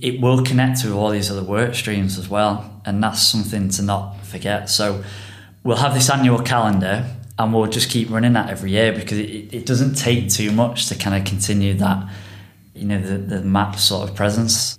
[0.00, 3.82] it will connect to all these other work streams as well and that's something to
[3.82, 4.70] not forget.
[4.70, 5.04] So
[5.64, 7.04] we'll have this annual calendar
[7.38, 10.86] and we'll just keep running that every year because it, it doesn't take too much
[10.86, 12.08] to kind of continue that
[12.74, 14.78] you know the, the map sort of presence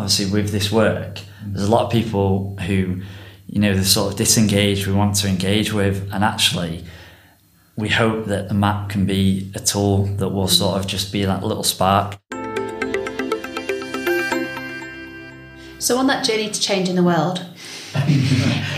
[0.00, 3.02] obviously with this work, there's a lot of people who,
[3.46, 6.82] you know, they're sort of disengaged, we want to engage with, and actually,
[7.76, 11.22] we hope that the map can be a tool that will sort of just be
[11.26, 12.18] that little spark.
[15.78, 17.44] So on that journey to change in the world,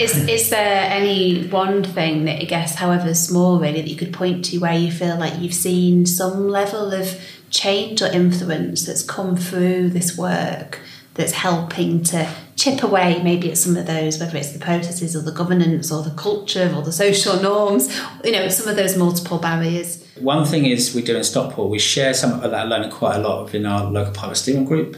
[0.01, 4.13] is is there any one thing that I guess, however small, really, that you could
[4.13, 9.05] point to where you feel like you've seen some level of change or influence that's
[9.05, 10.81] come through this work
[11.15, 15.21] that's helping to chip away maybe at some of those, whether it's the processes or
[15.21, 17.95] the governance or the culture or the social norms,
[18.25, 20.07] you know, some of those multiple barriers.
[20.19, 23.19] One thing is we do in Stockport, we share some of that learning quite a
[23.19, 24.97] lot within our local pilot steering group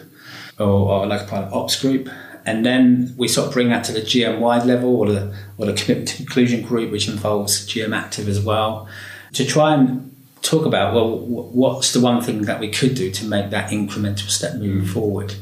[0.59, 2.09] or our local pilot ops group.
[2.47, 5.67] And then we sort of bring that to the GM wide level or the, or
[5.67, 8.87] the commitment to inclusion group, which involves GM active as well,
[9.33, 13.25] to try and talk about, well, what's the one thing that we could do to
[13.25, 15.35] make that incremental step moving forward?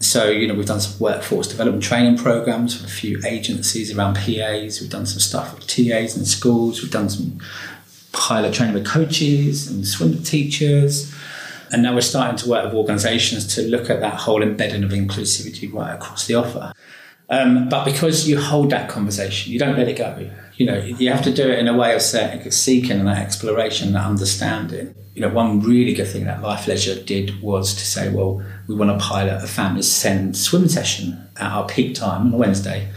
[0.00, 4.14] So, you know, we've done some workforce development training programs with a few agencies around
[4.14, 4.80] PAs.
[4.80, 6.82] We've done some stuff with TAs in schools.
[6.82, 7.40] We've done some
[8.12, 11.12] pilot training with coaches and swim teachers.
[11.72, 14.90] And now we're starting to work with organisations to look at that whole embedding of
[14.90, 16.72] inclusivity right across the offer.
[17.28, 20.30] Um, but because you hold that conversation, you don't let it go.
[20.58, 23.92] You know, you have to do it in a way of se- seeking that exploration,
[23.92, 24.92] that understanding.
[25.14, 28.74] You know, one really good thing that Life Leisure did was to say, well, we
[28.74, 32.88] want to pilot a family send swim session at our peak time on a Wednesday.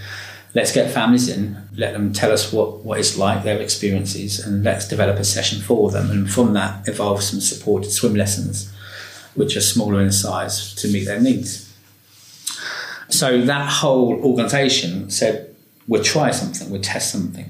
[0.56, 4.64] Let's get families in, let them tell us what, what it's like, their experiences, and
[4.64, 6.10] let's develop a session for them.
[6.10, 8.74] And from that, evolve some supported swim lessons,
[9.36, 11.72] which are smaller in size to meet their needs.
[13.10, 15.51] So that whole organisation said,
[15.88, 17.50] we'll try something, we'll test something.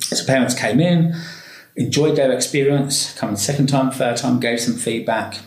[0.00, 1.14] So parents came in,
[1.76, 5.38] enjoyed their experience, come second time, third time, gave some feedback.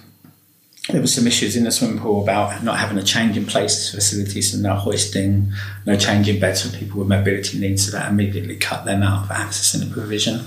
[0.89, 4.51] there were some issues in the swimming pool about not having a Changing Places facilities,
[4.51, 5.51] so no hoisting,
[5.85, 9.25] no change in beds for people with mobility needs, so that immediately cut them out
[9.25, 10.41] of access and provision.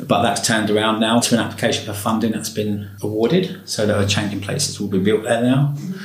[0.00, 4.02] But that's turned around now to an application for funding that's been awarded, so that
[4.02, 5.74] a Changing Places will be built there now.
[5.76, 6.04] Mm-hmm.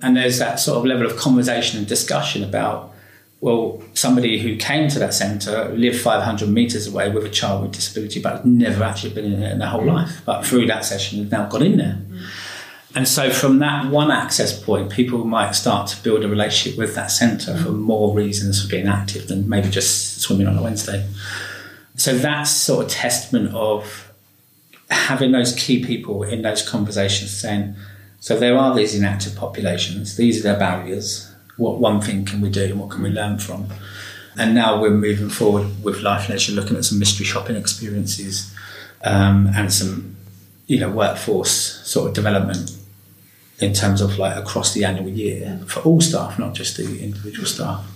[0.00, 2.93] And there's that sort of level of conversation and discussion about,
[3.40, 7.72] well, somebody who came to that centre lived 500 metres away with a child with
[7.72, 10.22] disability, but never actually been in there in their whole life.
[10.24, 11.98] But through that session, they've now got in there.
[12.00, 12.24] Mm-hmm.
[12.96, 16.94] And so, from that one access point, people might start to build a relationship with
[16.94, 21.04] that centre for more reasons for being active than maybe just swimming on a Wednesday.
[21.96, 24.12] So, that's sort of testament of
[24.90, 27.74] having those key people in those conversations saying,
[28.20, 31.33] so there are these inactive populations, these are their barriers.
[31.56, 33.68] What one thing can we do and what can we learn from?
[34.36, 38.52] And now we're moving forward with Life Leisure, looking at some mystery shopping experiences
[39.04, 40.16] um, and some,
[40.66, 41.52] you know, workforce
[41.86, 42.76] sort of development
[43.60, 47.46] in terms of like across the annual year for all staff, not just the individual
[47.46, 47.86] staff.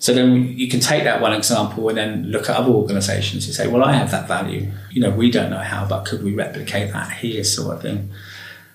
[0.00, 3.54] So then you can take that one example and then look at other organisations and
[3.54, 4.70] say, well, I have that value.
[4.90, 8.10] You know, we don't know how, but could we replicate that here, sort of thing.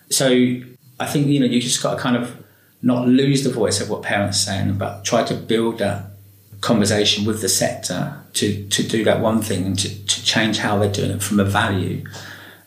[0.09, 0.29] So
[0.99, 2.35] I think you know you just got to kind of
[2.81, 6.05] not lose the voice of what parents are saying, but try to build that
[6.61, 10.77] conversation with the sector to to do that one thing and to, to change how
[10.77, 12.03] they're doing it from a value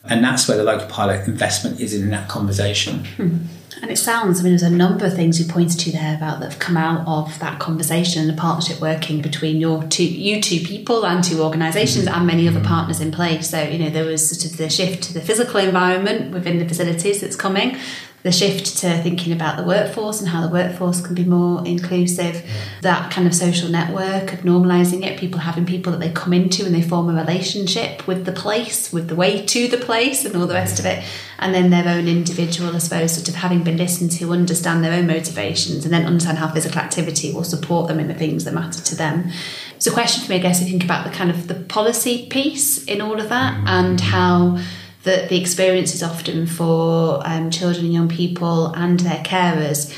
[0.04, 3.04] and that's where the local pilot investment is in that conversation.
[3.04, 3.38] Hmm.
[3.80, 6.38] And it sounds, I mean, there's a number of things you pointed to there about
[6.38, 10.40] that have come out of that conversation and the partnership working between your two, you
[10.40, 12.14] two people and two organisations mm-hmm.
[12.14, 13.50] and many other partners in place.
[13.50, 16.68] So, you know, there was sort of the shift to the physical environment within the
[16.68, 17.76] facilities that's coming
[18.22, 22.44] the shift to thinking about the workforce and how the workforce can be more inclusive,
[22.80, 26.64] that kind of social network of normalising it, people having people that they come into
[26.64, 30.36] and they form a relationship with the place, with the way to the place, and
[30.36, 31.04] all the rest of it,
[31.40, 34.92] and then their own individual, I suppose, sort of having been listened to, understand their
[34.92, 38.54] own motivations, and then understand how physical activity will support them in the things that
[38.54, 39.32] matter to them.
[39.78, 42.28] So, a question for me, I guess, I think about the kind of the policy
[42.28, 43.66] piece in all of that mm-hmm.
[43.66, 44.60] and how
[45.04, 49.94] that the experience is often for um, children and young people and their carers,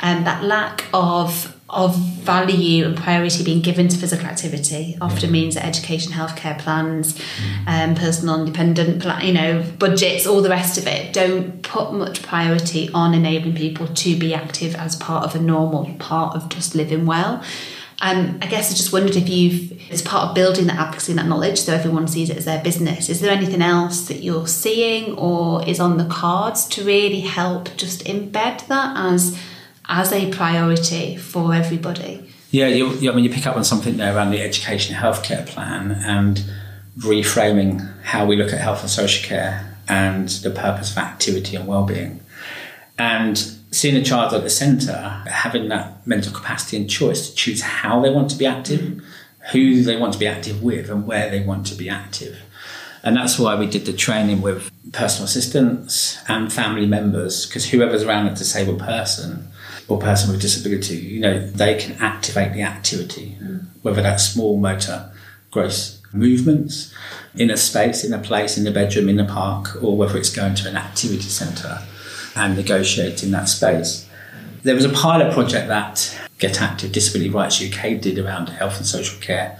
[0.00, 5.30] and um, that lack of of value and priority being given to physical activity often
[5.30, 7.20] means that education, healthcare plans,
[7.66, 12.22] um, personal independent, plan, you know, budgets, all the rest of it don't put much
[12.22, 16.74] priority on enabling people to be active as part of a normal part of just
[16.74, 17.42] living well.
[18.00, 21.18] Um, I guess I just wondered if you've, as part of building that advocacy and
[21.18, 24.46] that knowledge, so everyone sees it as their business, is there anything else that you're
[24.46, 29.36] seeing or is on the cards to really help just embed that as
[29.88, 32.30] as a priority for everybody?
[32.50, 35.90] Yeah, you, I mean, you pick up on something there around the education healthcare plan
[35.90, 36.44] and
[36.98, 41.66] reframing how we look at health and social care and the purpose of activity and
[41.66, 42.20] well-being.
[42.98, 47.60] And seeing a child at the centre, having that mental capacity and choice to choose
[47.60, 49.04] how they want to be active, mm.
[49.52, 52.38] who they want to be active with, and where they want to be active.
[53.02, 58.02] And that's why we did the training with personal assistants and family members, because whoever's
[58.02, 59.48] around a disabled person
[59.86, 63.64] or person with disability, you know, they can activate the activity, mm.
[63.82, 65.10] whether that's small motor,
[65.50, 66.92] gross movements
[67.34, 70.34] in a space, in a place, in the bedroom, in the park, or whether it's
[70.34, 71.82] going to an activity centre
[72.34, 74.08] and negotiate in that space.
[74.62, 78.86] There was a pilot project that Get Active Disability Rights UK did around health and
[78.86, 79.58] social care,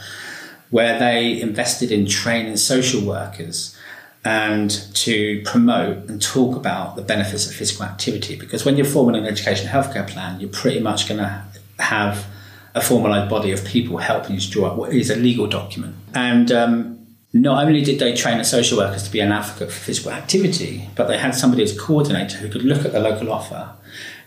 [0.70, 3.76] where they invested in training social workers
[4.24, 8.36] and to promote and talk about the benefits of physical activity.
[8.36, 11.42] Because when you're forming an education healthcare plan, you're pretty much going to
[11.78, 12.26] have
[12.74, 15.96] a formalised body of people helping to draw up what is a legal document.
[16.14, 19.80] And um, not only did they train the social workers to be an advocate for
[19.80, 23.70] physical activity, but they had somebody as coordinator who could look at the local offer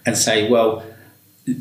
[0.06, 0.84] and say, well,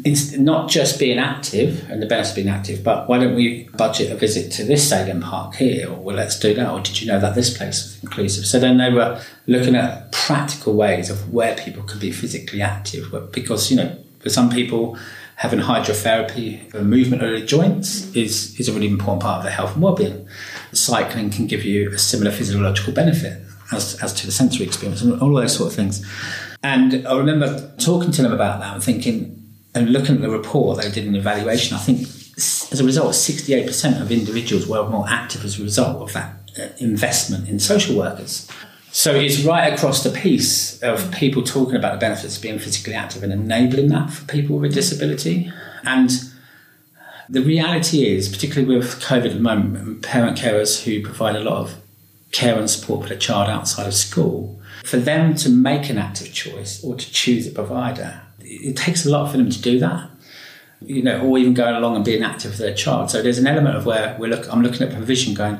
[0.04, 3.68] it's not just being active and the benefits of being active, but why don't we
[3.76, 5.90] budget a visit to this Salem Park here?
[5.90, 6.70] Or well, let's do that.
[6.70, 8.44] Or did you know that this place is inclusive?
[8.44, 13.32] So then they were looking at practical ways of where people could be physically active,
[13.32, 14.98] because you know, for some people,
[15.40, 19.72] having hydrotherapy movement of the joints is, is a really important part of the health
[19.72, 20.28] and well-being.
[20.72, 25.18] Cycling can give you a similar physiological benefit as, as to the sensory experience and
[25.22, 26.06] all those sort of things.
[26.62, 29.42] And I remember talking to them about that and thinking,
[29.74, 32.00] and looking at the report they did an evaluation, I think
[32.36, 36.68] as a result, 68% of individuals were more active as a result of that uh,
[36.80, 38.46] investment in social workers.
[38.92, 42.94] So it's right across the piece of people talking about the benefits of being physically
[42.94, 45.52] active and enabling that for people with a disability.
[45.84, 46.10] And
[47.28, 51.58] the reality is, particularly with COVID at the moment, parent carers who provide a lot
[51.58, 51.76] of
[52.32, 56.32] care and support for the child outside of school, for them to make an active
[56.32, 60.10] choice or to choose a provider, it takes a lot for them to do that.
[60.82, 63.10] You know, or even going along and being active for their child.
[63.10, 65.58] So there's an element of where we're look, I'm looking at provision going,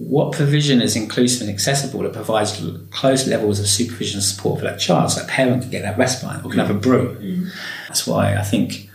[0.00, 4.64] what provision is inclusive and accessible that provides close levels of supervision and support for
[4.64, 7.16] that child so that parent can get that respite or can have a brew.
[7.16, 7.50] Mm.
[7.86, 8.88] That's why I think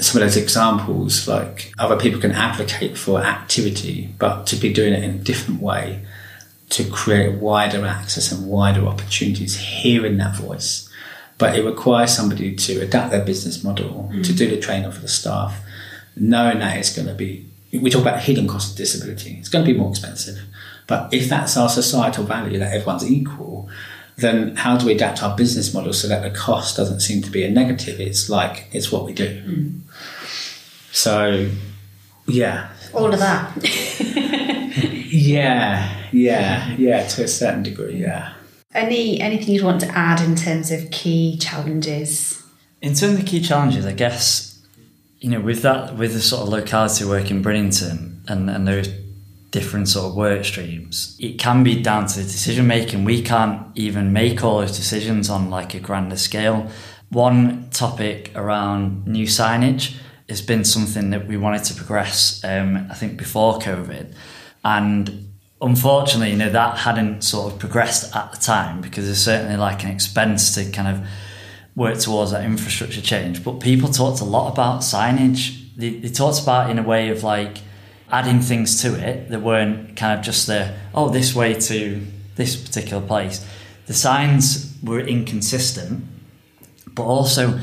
[0.00, 4.92] some of those examples, like other people can advocate for activity, but to be doing
[4.92, 6.06] it in a different way
[6.70, 10.88] to create wider access and wider opportunities, hearing that voice.
[11.36, 14.24] But it requires somebody to adapt their business model, mm.
[14.24, 15.60] to do the training for the staff,
[16.14, 19.64] knowing that it's going to be, we talk about hidden cost of disability, it's going
[19.64, 20.38] to be more expensive.
[20.86, 23.68] But if that's our societal value that everyone's equal,
[24.16, 27.30] then how do we adapt our business model so that the cost doesn't seem to
[27.30, 28.00] be a negative?
[28.00, 29.42] It's like, it's what we do.
[29.42, 29.80] Mm.
[30.90, 31.50] So,
[32.26, 32.70] yeah.
[32.94, 33.52] All of that.
[35.12, 38.32] yeah, yeah, yeah, to a certain degree, yeah.
[38.74, 42.42] Any anything you'd want to add in terms of key challenges?
[42.80, 44.47] In terms of key challenges, I guess
[45.20, 48.88] you know with that with the sort of locality work in Brinnington and and those
[49.50, 53.04] different sort of work streams, it can be down to the decision making.
[53.04, 56.70] We can't even make all those decisions on like a grander scale.
[57.08, 59.96] One topic around new signage
[60.28, 62.44] has been something that we wanted to progress.
[62.44, 64.12] Um, I think before COVID,
[64.64, 69.56] and unfortunately, you know, that hadn't sort of progressed at the time because there's certainly
[69.56, 71.08] like an expense to kind of
[71.78, 73.44] work towards that infrastructure change.
[73.44, 75.64] But people talked a lot about signage.
[75.76, 77.58] They, they talked about in a way of like
[78.10, 82.04] adding things to it that weren't kind of just the oh this way to
[82.34, 83.46] this particular place.
[83.86, 86.04] The signs were inconsistent,
[86.94, 87.60] but also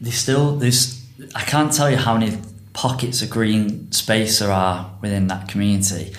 [0.00, 1.00] they still there's
[1.34, 2.36] I can't tell you how many
[2.72, 6.14] pockets of green space there are within that community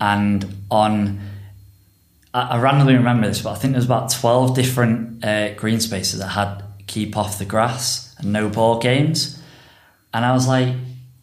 [0.00, 1.20] and on
[2.32, 6.28] I, randomly remember this, but I think there's about twelve different uh, green spaces that
[6.28, 9.40] had keep off the grass and no ball games,
[10.12, 10.74] and I was like,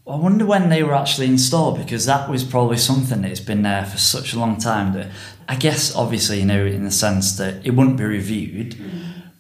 [0.08, 3.86] I wonder when they were actually installed because that was probably something that's been there
[3.86, 5.08] for such a long time that
[5.50, 8.78] I guess obviously you know in the sense that it wouldn't be reviewed,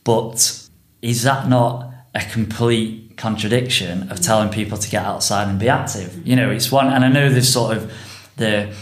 [0.04, 0.68] but
[1.02, 6.26] is that not a complete contradiction of telling people to get outside and be active?
[6.28, 7.94] You know, it's one, and I know there's sort of
[8.36, 8.74] the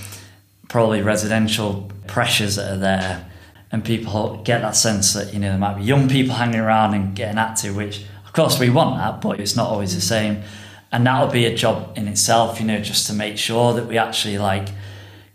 [0.68, 3.32] probably residential pressures that are there,
[3.76, 6.94] and people get that sense that you know there might be young people hanging around
[6.94, 10.44] and getting active, which of course we want that, but it's not always the same.
[10.94, 13.98] And that'll be a job in itself, you know, just to make sure that we
[13.98, 14.70] actually like,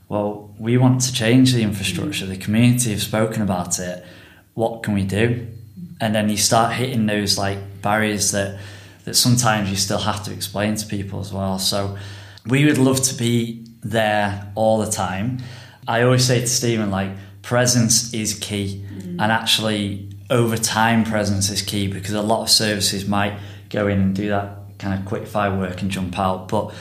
[0.09, 2.25] well, we want to change the infrastructure.
[2.25, 4.07] The community have spoken about it.
[4.55, 5.47] What can we do?
[6.01, 8.59] And then you start hitting those like barriers that
[9.05, 11.59] that sometimes you still have to explain to people as well.
[11.59, 11.99] So
[12.47, 15.41] we would love to be there all the time.
[15.87, 17.11] I always say to Stephen, like,
[17.51, 18.81] presence is key.
[18.81, 19.21] Mm-hmm.
[19.21, 23.37] And actually, over time, presence is key because a lot of services might
[23.71, 26.47] go in and do that kind of quick fire work and jump out.
[26.47, 26.73] But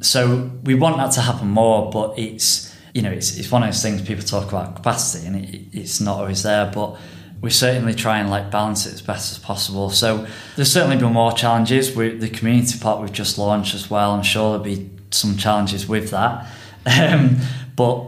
[0.00, 3.68] so we want that to happen more, but it's, you know, it's, it's one of
[3.68, 6.70] those things people talk about capacity and it, it's not always there.
[6.74, 6.96] But
[7.42, 9.90] we certainly try and like balance it as best as possible.
[9.90, 11.94] So there's certainly been more challenges.
[11.94, 14.12] with the community part we've just launched as well.
[14.12, 16.46] I'm sure there'll be some challenges with that.
[16.86, 17.40] Um,
[17.76, 18.06] but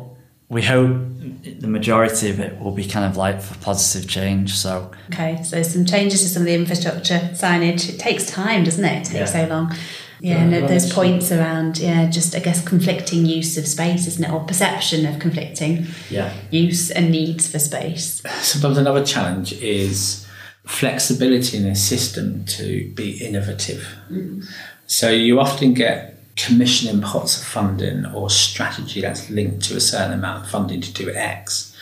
[0.49, 4.57] we hope the majority of it will be kind of like for positive change.
[4.57, 7.89] So okay, so some changes to some of the infrastructure signage.
[7.89, 9.09] It takes time, doesn't it?
[9.09, 9.47] It takes yeah.
[9.47, 9.75] so long.
[10.23, 14.31] Yeah, and those points around yeah, just I guess conflicting use of space, isn't it,
[14.31, 16.35] or perception of conflicting yeah.
[16.51, 18.23] use and needs for space.
[18.41, 20.27] Sometimes another challenge is
[20.67, 23.97] flexibility in a system to be innovative.
[24.11, 24.45] Mm.
[24.87, 30.13] So you often get commissioning pots of funding or strategy that's linked to a certain
[30.13, 31.77] amount of funding to do X.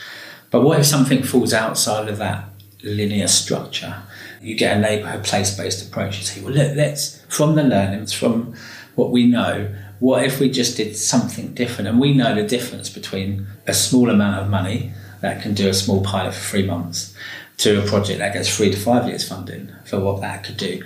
[0.51, 2.45] But what if something falls outside of that
[2.83, 4.01] linear structure?
[4.41, 6.17] You get a neighbourhood place based approach.
[6.17, 8.55] You say, well, look, let's, from the learnings, from
[8.95, 11.89] what we know, what if we just did something different?
[11.89, 15.73] And we know the difference between a small amount of money that can do a
[15.73, 17.13] small pilot for three months
[17.57, 20.81] to a project that gets three to five years funding for what that could do.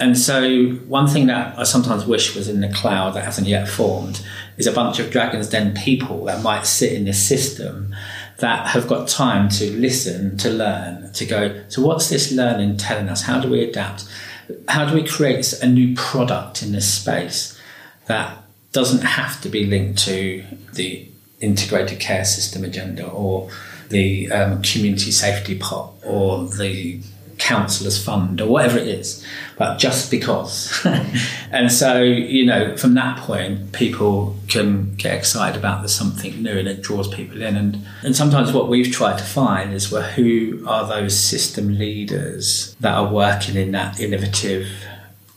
[0.00, 3.68] And so, one thing that I sometimes wish was in the cloud that hasn't yet
[3.68, 4.24] formed
[4.56, 7.94] is a bunch of Dragon's Den people that might sit in this system
[8.38, 13.10] that have got time to listen, to learn, to go, so what's this learning telling
[13.10, 13.22] us?
[13.22, 14.08] How do we adapt?
[14.68, 17.60] How do we create a new product in this space
[18.06, 18.42] that
[18.72, 20.42] doesn't have to be linked to
[20.72, 21.06] the
[21.40, 23.50] integrated care system agenda or
[23.90, 27.00] the um, community safety pot or the
[27.40, 29.24] counsellor's fund or whatever it is,
[29.56, 30.86] but just because.
[31.50, 36.58] and so, you know, from that point, people can get excited about there's something new
[36.58, 37.56] and it draws people in.
[37.56, 42.76] And, and sometimes what we've tried to find is well, who are those system leaders
[42.80, 44.68] that are working in that innovative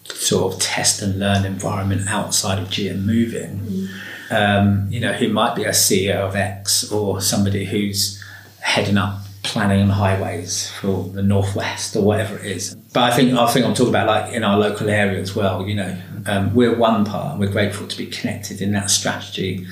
[0.03, 3.59] sort of test and learn environment outside of GM Moving?
[3.59, 3.89] Mm.
[4.29, 8.21] Um, you know, who might be a CEO of X or somebody who's
[8.61, 12.75] heading up planning highways for the northwest or whatever it is.
[12.93, 15.67] But I think I think I'm talking about like in our local area as well.
[15.67, 19.67] You know, um, we're one part, and we're grateful to be connected in that strategy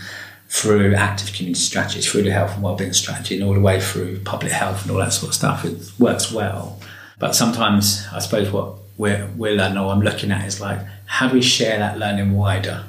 [0.50, 4.20] through active community strategies, through the health and wellbeing strategy, and all the way through
[4.20, 5.64] public health and all that sort of stuff.
[5.66, 6.80] It works well,
[7.18, 11.28] but sometimes I suppose what we're we're learning or I'm looking at is like how
[11.28, 12.84] do we share that learning wider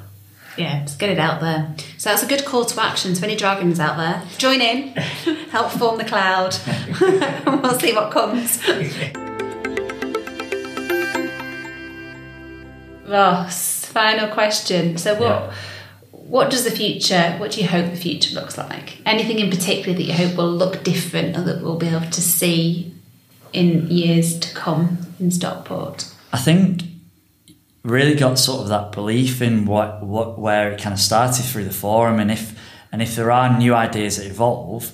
[0.57, 1.73] yeah, just get it out there.
[1.97, 4.23] So that's a good call to action to any dragons out there.
[4.37, 4.89] Join in,
[5.49, 8.59] help form the cloud, and we'll see what comes.
[13.07, 14.97] Ross, final question.
[14.97, 15.53] So what yeah.
[16.11, 18.99] what does the future what do you hope the future looks like?
[19.05, 22.21] Anything in particular that you hope will look different or that we'll be able to
[22.21, 22.93] see
[23.51, 26.11] in years to come in Stockport?
[26.31, 26.81] I think
[27.83, 31.65] really got sort of that belief in what, what where it kind of started through
[31.65, 32.57] the forum and if
[32.91, 34.91] and if there are new ideas that evolve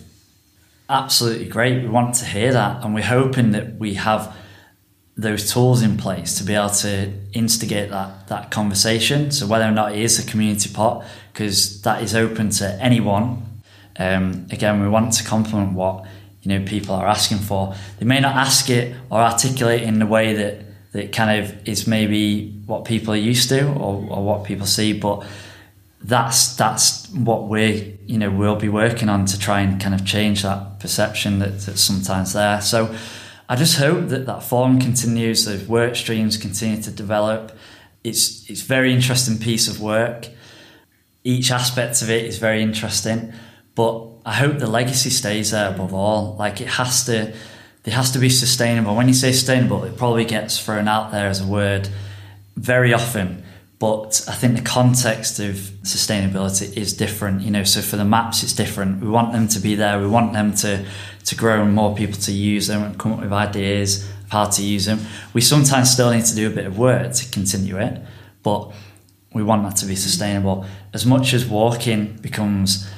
[0.90, 4.36] absolutely great we want to hear that and we're hoping that we have
[5.22, 9.32] those tools in place to be able to instigate that that conversation.
[9.32, 13.46] So whether or not it is a community pot because that is open to anyone
[13.98, 16.06] um, again we want to complement what
[16.42, 17.76] you know people are asking for.
[18.00, 20.62] They may not ask it or articulate in the way that
[20.94, 24.94] that kind of is maybe what people are used to or, or what people see,
[24.94, 25.26] but
[26.02, 30.06] that's that's what we you know we'll be working on to try and kind of
[30.06, 32.62] change that perception that, that's sometimes there.
[32.62, 32.96] So
[33.50, 37.58] I just hope that that forum continues, those work streams continue to develop.
[38.04, 40.28] It's it's very interesting piece of work.
[41.24, 43.34] Each aspect of it is very interesting,
[43.76, 46.36] but I hope the legacy stays there above all.
[46.38, 47.34] Like it has to
[47.86, 48.96] it has to be sustainable.
[48.96, 51.90] When you say sustainable, it probably gets thrown out there as a word
[52.60, 53.44] very often.
[53.80, 57.64] But I think the context of sustainability is different, you know.
[57.64, 59.02] So for the maps, it's different.
[59.02, 60.00] We want them to be there.
[60.00, 60.86] We want them to
[61.26, 64.46] to grow and more people to use them and come up with ideas of how
[64.46, 65.00] to use them.
[65.34, 68.02] We sometimes still need to do a bit of work to continue it,
[68.44, 68.72] but
[69.34, 70.66] we want that to be sustainable.
[70.94, 72.90] As much as walking becomes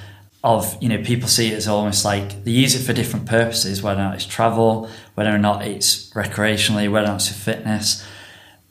[0.43, 3.84] of you know people see it as almost like they use it for different purposes
[3.84, 7.36] whether or not it's travel whether or not it's recreationally whether or not it's for
[7.36, 8.03] fitness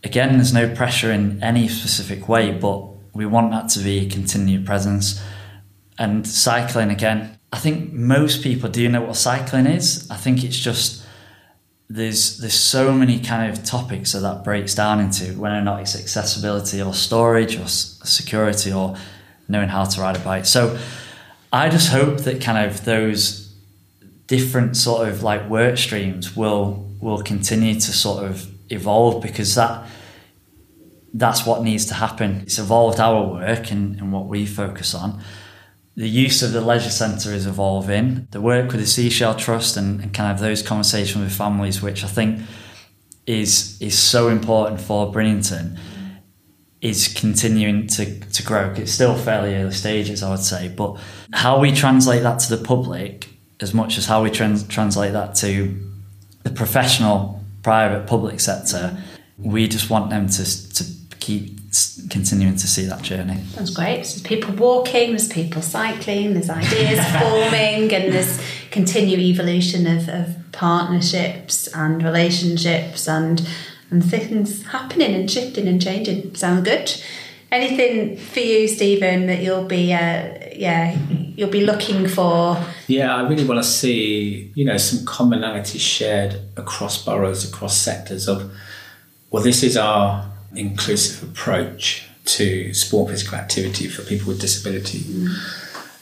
[0.05, 4.09] again there's no pressure in any specific way but we want that to be a
[4.09, 5.23] continued presence.
[5.99, 10.09] And cycling again i think most people do know what cycling is.
[10.11, 11.05] I think it's just
[11.91, 15.81] there's there's so many kind of topics that that breaks down into whether or not
[15.81, 18.97] it's accessibility or storage or security or
[19.49, 20.47] knowing how to ride a bike.
[20.47, 20.79] So
[21.53, 23.53] I just hope that kind of those
[24.29, 29.87] different sort of like work streams will will continue to sort of evolve because that
[31.13, 32.41] that's what needs to happen.
[32.43, 35.23] It's evolved our work and, and what we focus on.
[35.97, 38.29] The use of the leisure centre is evolving.
[38.31, 42.05] The work with the Seashell Trust and, and kind of those conversations with families, which
[42.05, 42.41] I think
[43.27, 45.79] is is so important for Brinnington
[46.81, 48.73] is continuing to, to grow.
[48.77, 50.99] It's still fairly early stages, I would say, but
[51.33, 53.29] how we translate that to the public,
[53.61, 55.79] as much as how we trans- translate that to
[56.43, 58.97] the professional, private, public sector,
[59.39, 60.85] we just want them to, to
[61.19, 61.59] keep
[62.11, 63.41] continuing to see that journey.
[63.55, 63.97] That's great.
[63.97, 68.41] There's people walking, there's people cycling, there's ideas forming, and there's
[68.71, 73.47] continued evolution of, of partnerships and relationships and
[73.91, 76.35] and things happening and shifting and changing.
[76.37, 77.03] Sound good?
[77.53, 80.97] Anything for you, Stephen, that you'll be, uh, yeah,
[81.37, 82.63] you'll be looking for?
[82.87, 88.29] Yeah, I really want to see, you know, some commonalities shared across boroughs, across sectors
[88.29, 88.53] of,
[89.31, 95.01] well, this is our inclusive approach to sport physical activity for people with disability.
[95.01, 95.35] Mm.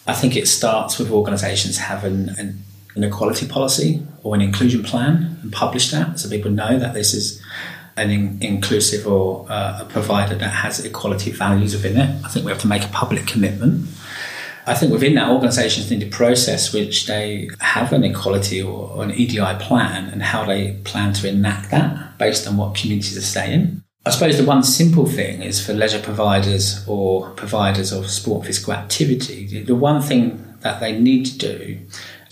[0.07, 2.63] I think it starts with organisations having an,
[2.95, 7.15] an equality policy or an inclusion plan and publish that so people know that this
[7.15, 7.43] is
[7.99, 12.25] an in, inclusive or uh, a provider that has equality values within it.
[12.25, 13.89] I think we have to make a public commitment.
[14.67, 19.03] I think within that, organisations need a process which they have an equality or, or
[19.03, 23.23] an EDI plan and how they plan to enact that based on what communities are
[23.23, 23.83] saying.
[24.05, 28.75] I suppose the one simple thing is for leisure providers or providers of sport physical
[28.75, 31.79] activity, the one thing that they need to do,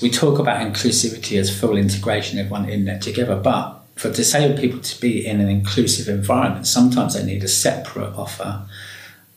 [0.02, 4.80] we talk about inclusivity as full integration, everyone in there together, but for disabled people
[4.80, 8.62] to be in an inclusive environment, sometimes they need a separate offer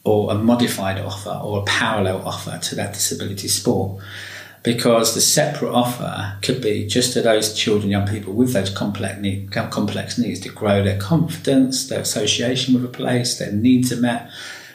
[0.04, 4.02] or a modified offer or a parallel offer to that disability sport.
[4.62, 9.18] Because the separate offer could be just to those children, young people with those complex,
[9.22, 14.02] need, complex needs to grow their confidence, their association with a place, their needs are
[14.02, 14.30] met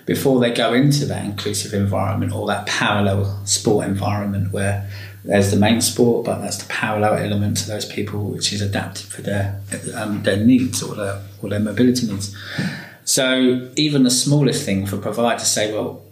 [0.06, 4.88] before they go into that inclusive environment or that parallel sport environment where
[5.24, 9.06] there's the main sport, but that's the parallel element to those people, which is adapted
[9.06, 9.60] for their
[9.94, 12.36] um, their needs or their or their mobility needs.
[13.04, 16.02] So even the smallest thing for a provider to say, well,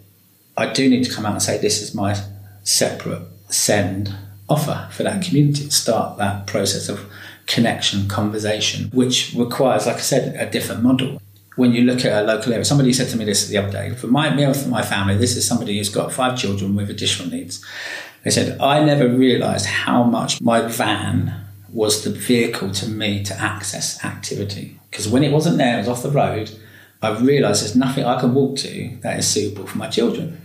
[0.57, 2.19] I do need to come out and say this is my
[2.63, 4.15] separate SEND
[4.49, 5.69] offer for that community.
[5.69, 7.05] Start that process of
[7.45, 11.21] connection, conversation, which requires, like I said, a different model.
[11.55, 13.93] When you look at a local area, somebody said to me this the other day.
[13.93, 17.29] For my meal for my family, this is somebody who's got five children with additional
[17.29, 17.63] needs
[18.23, 23.33] they said, I never realised how much my van was the vehicle to me to
[23.39, 24.79] access activity.
[24.89, 26.51] Because when it wasn't there, it was off the road,
[27.01, 30.39] I realised there's nothing I can walk to that is suitable for my children.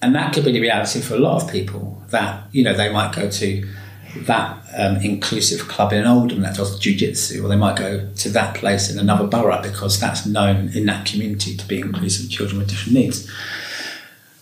[0.00, 2.90] And that could be the reality for a lot of people that, you know, they
[2.92, 3.68] might go to
[4.16, 8.54] that um, inclusive club in Oldham that does jiu-jitsu or they might go to that
[8.54, 12.68] place in another borough because that's known in that community to be inclusive children with
[12.68, 13.30] different needs.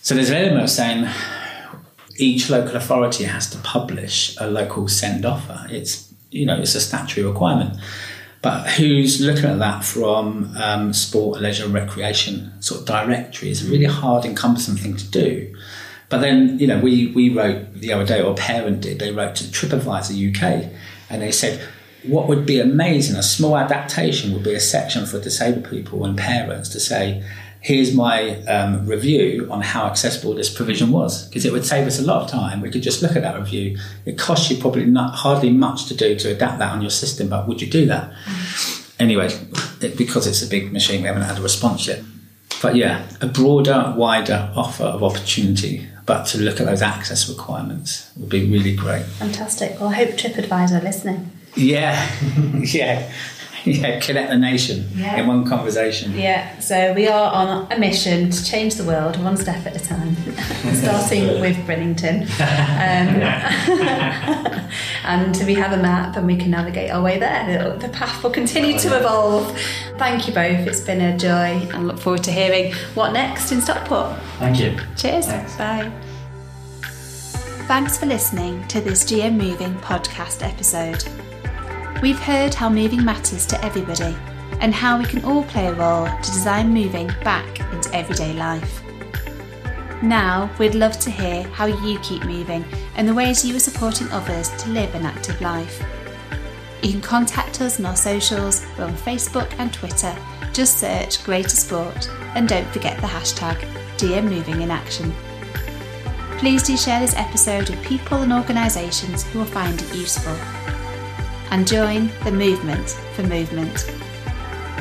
[0.01, 1.09] So there's an element of saying,
[2.17, 5.65] each local authority has to publish a local SEND offer.
[5.69, 7.77] It's you know it's a statutory requirement.
[8.41, 13.71] But who's looking at that from um, sport, leisure, recreation sort of directory is a
[13.71, 15.55] really hard and cumbersome thing to do.
[16.09, 19.11] But then, you know, we, we wrote the other day, or a parent did, they
[19.11, 20.69] wrote to TripAdvisor UK
[21.09, 21.65] and they said,
[22.03, 26.17] what would be amazing, a small adaptation would be a section for disabled people and
[26.17, 27.23] parents to say,
[27.63, 31.97] here's my um, review on how accessible this provision was because it would save us
[31.97, 32.59] a lot of time.
[32.59, 33.79] We could just look at that review.
[34.05, 37.29] It costs you probably not hardly much to do to adapt that on your system
[37.29, 38.13] but would you do that?
[38.99, 39.29] Anyway
[39.81, 42.03] it, because it's a big machine we haven't had a response yet.
[42.61, 48.11] But yeah a broader wider offer of opportunity but to look at those access requirements
[48.17, 49.05] would be really great.
[49.05, 49.79] Fantastic.
[49.79, 51.31] Well i hope tripadvisor listening.
[51.55, 52.09] Yeah.
[52.55, 53.09] Yeah
[53.65, 55.17] yeah, connect the nation yeah.
[55.17, 56.13] in one conversation.
[56.13, 59.79] Yeah, so we are on a mission to change the world one step at a
[59.79, 60.15] time,
[60.73, 62.27] starting with Brinnington.
[62.83, 63.21] Um,
[65.03, 67.77] and we have a map and we can navigate our way there.
[67.77, 69.57] The path will continue to evolve.
[69.97, 73.61] Thank you both, it's been a joy and look forward to hearing what next in
[73.61, 74.17] Stockport.
[74.39, 74.77] Thank you.
[74.95, 75.27] Cheers.
[75.27, 75.55] Thanks.
[75.55, 75.91] Bye.
[77.67, 81.32] Thanks for listening to this GM Moving podcast episode.
[82.03, 84.13] We've heard how moving matters to everybody
[84.59, 88.83] and how we can all play a role to design moving back into everyday life.
[90.03, 92.65] Now, we'd love to hear how you keep moving
[92.97, 95.81] and the ways you are supporting others to live an active life.
[96.81, 100.13] You can contact us on our socials, we're on Facebook and Twitter.
[100.51, 103.55] Just search Greater Sport and don't forget the hashtag
[103.95, 105.13] GM Moving in Action.
[106.37, 110.35] Please do share this episode with people and organisations who will find it useful
[111.53, 113.87] and join the movement for movement.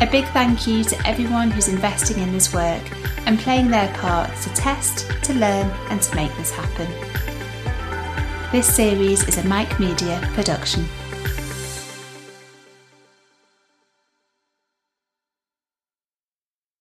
[0.01, 2.83] A big thank you to everyone who's investing in this work
[3.27, 6.89] and playing their part to test, to learn, and to make this happen.
[8.53, 10.87] This series is a Mike Media production.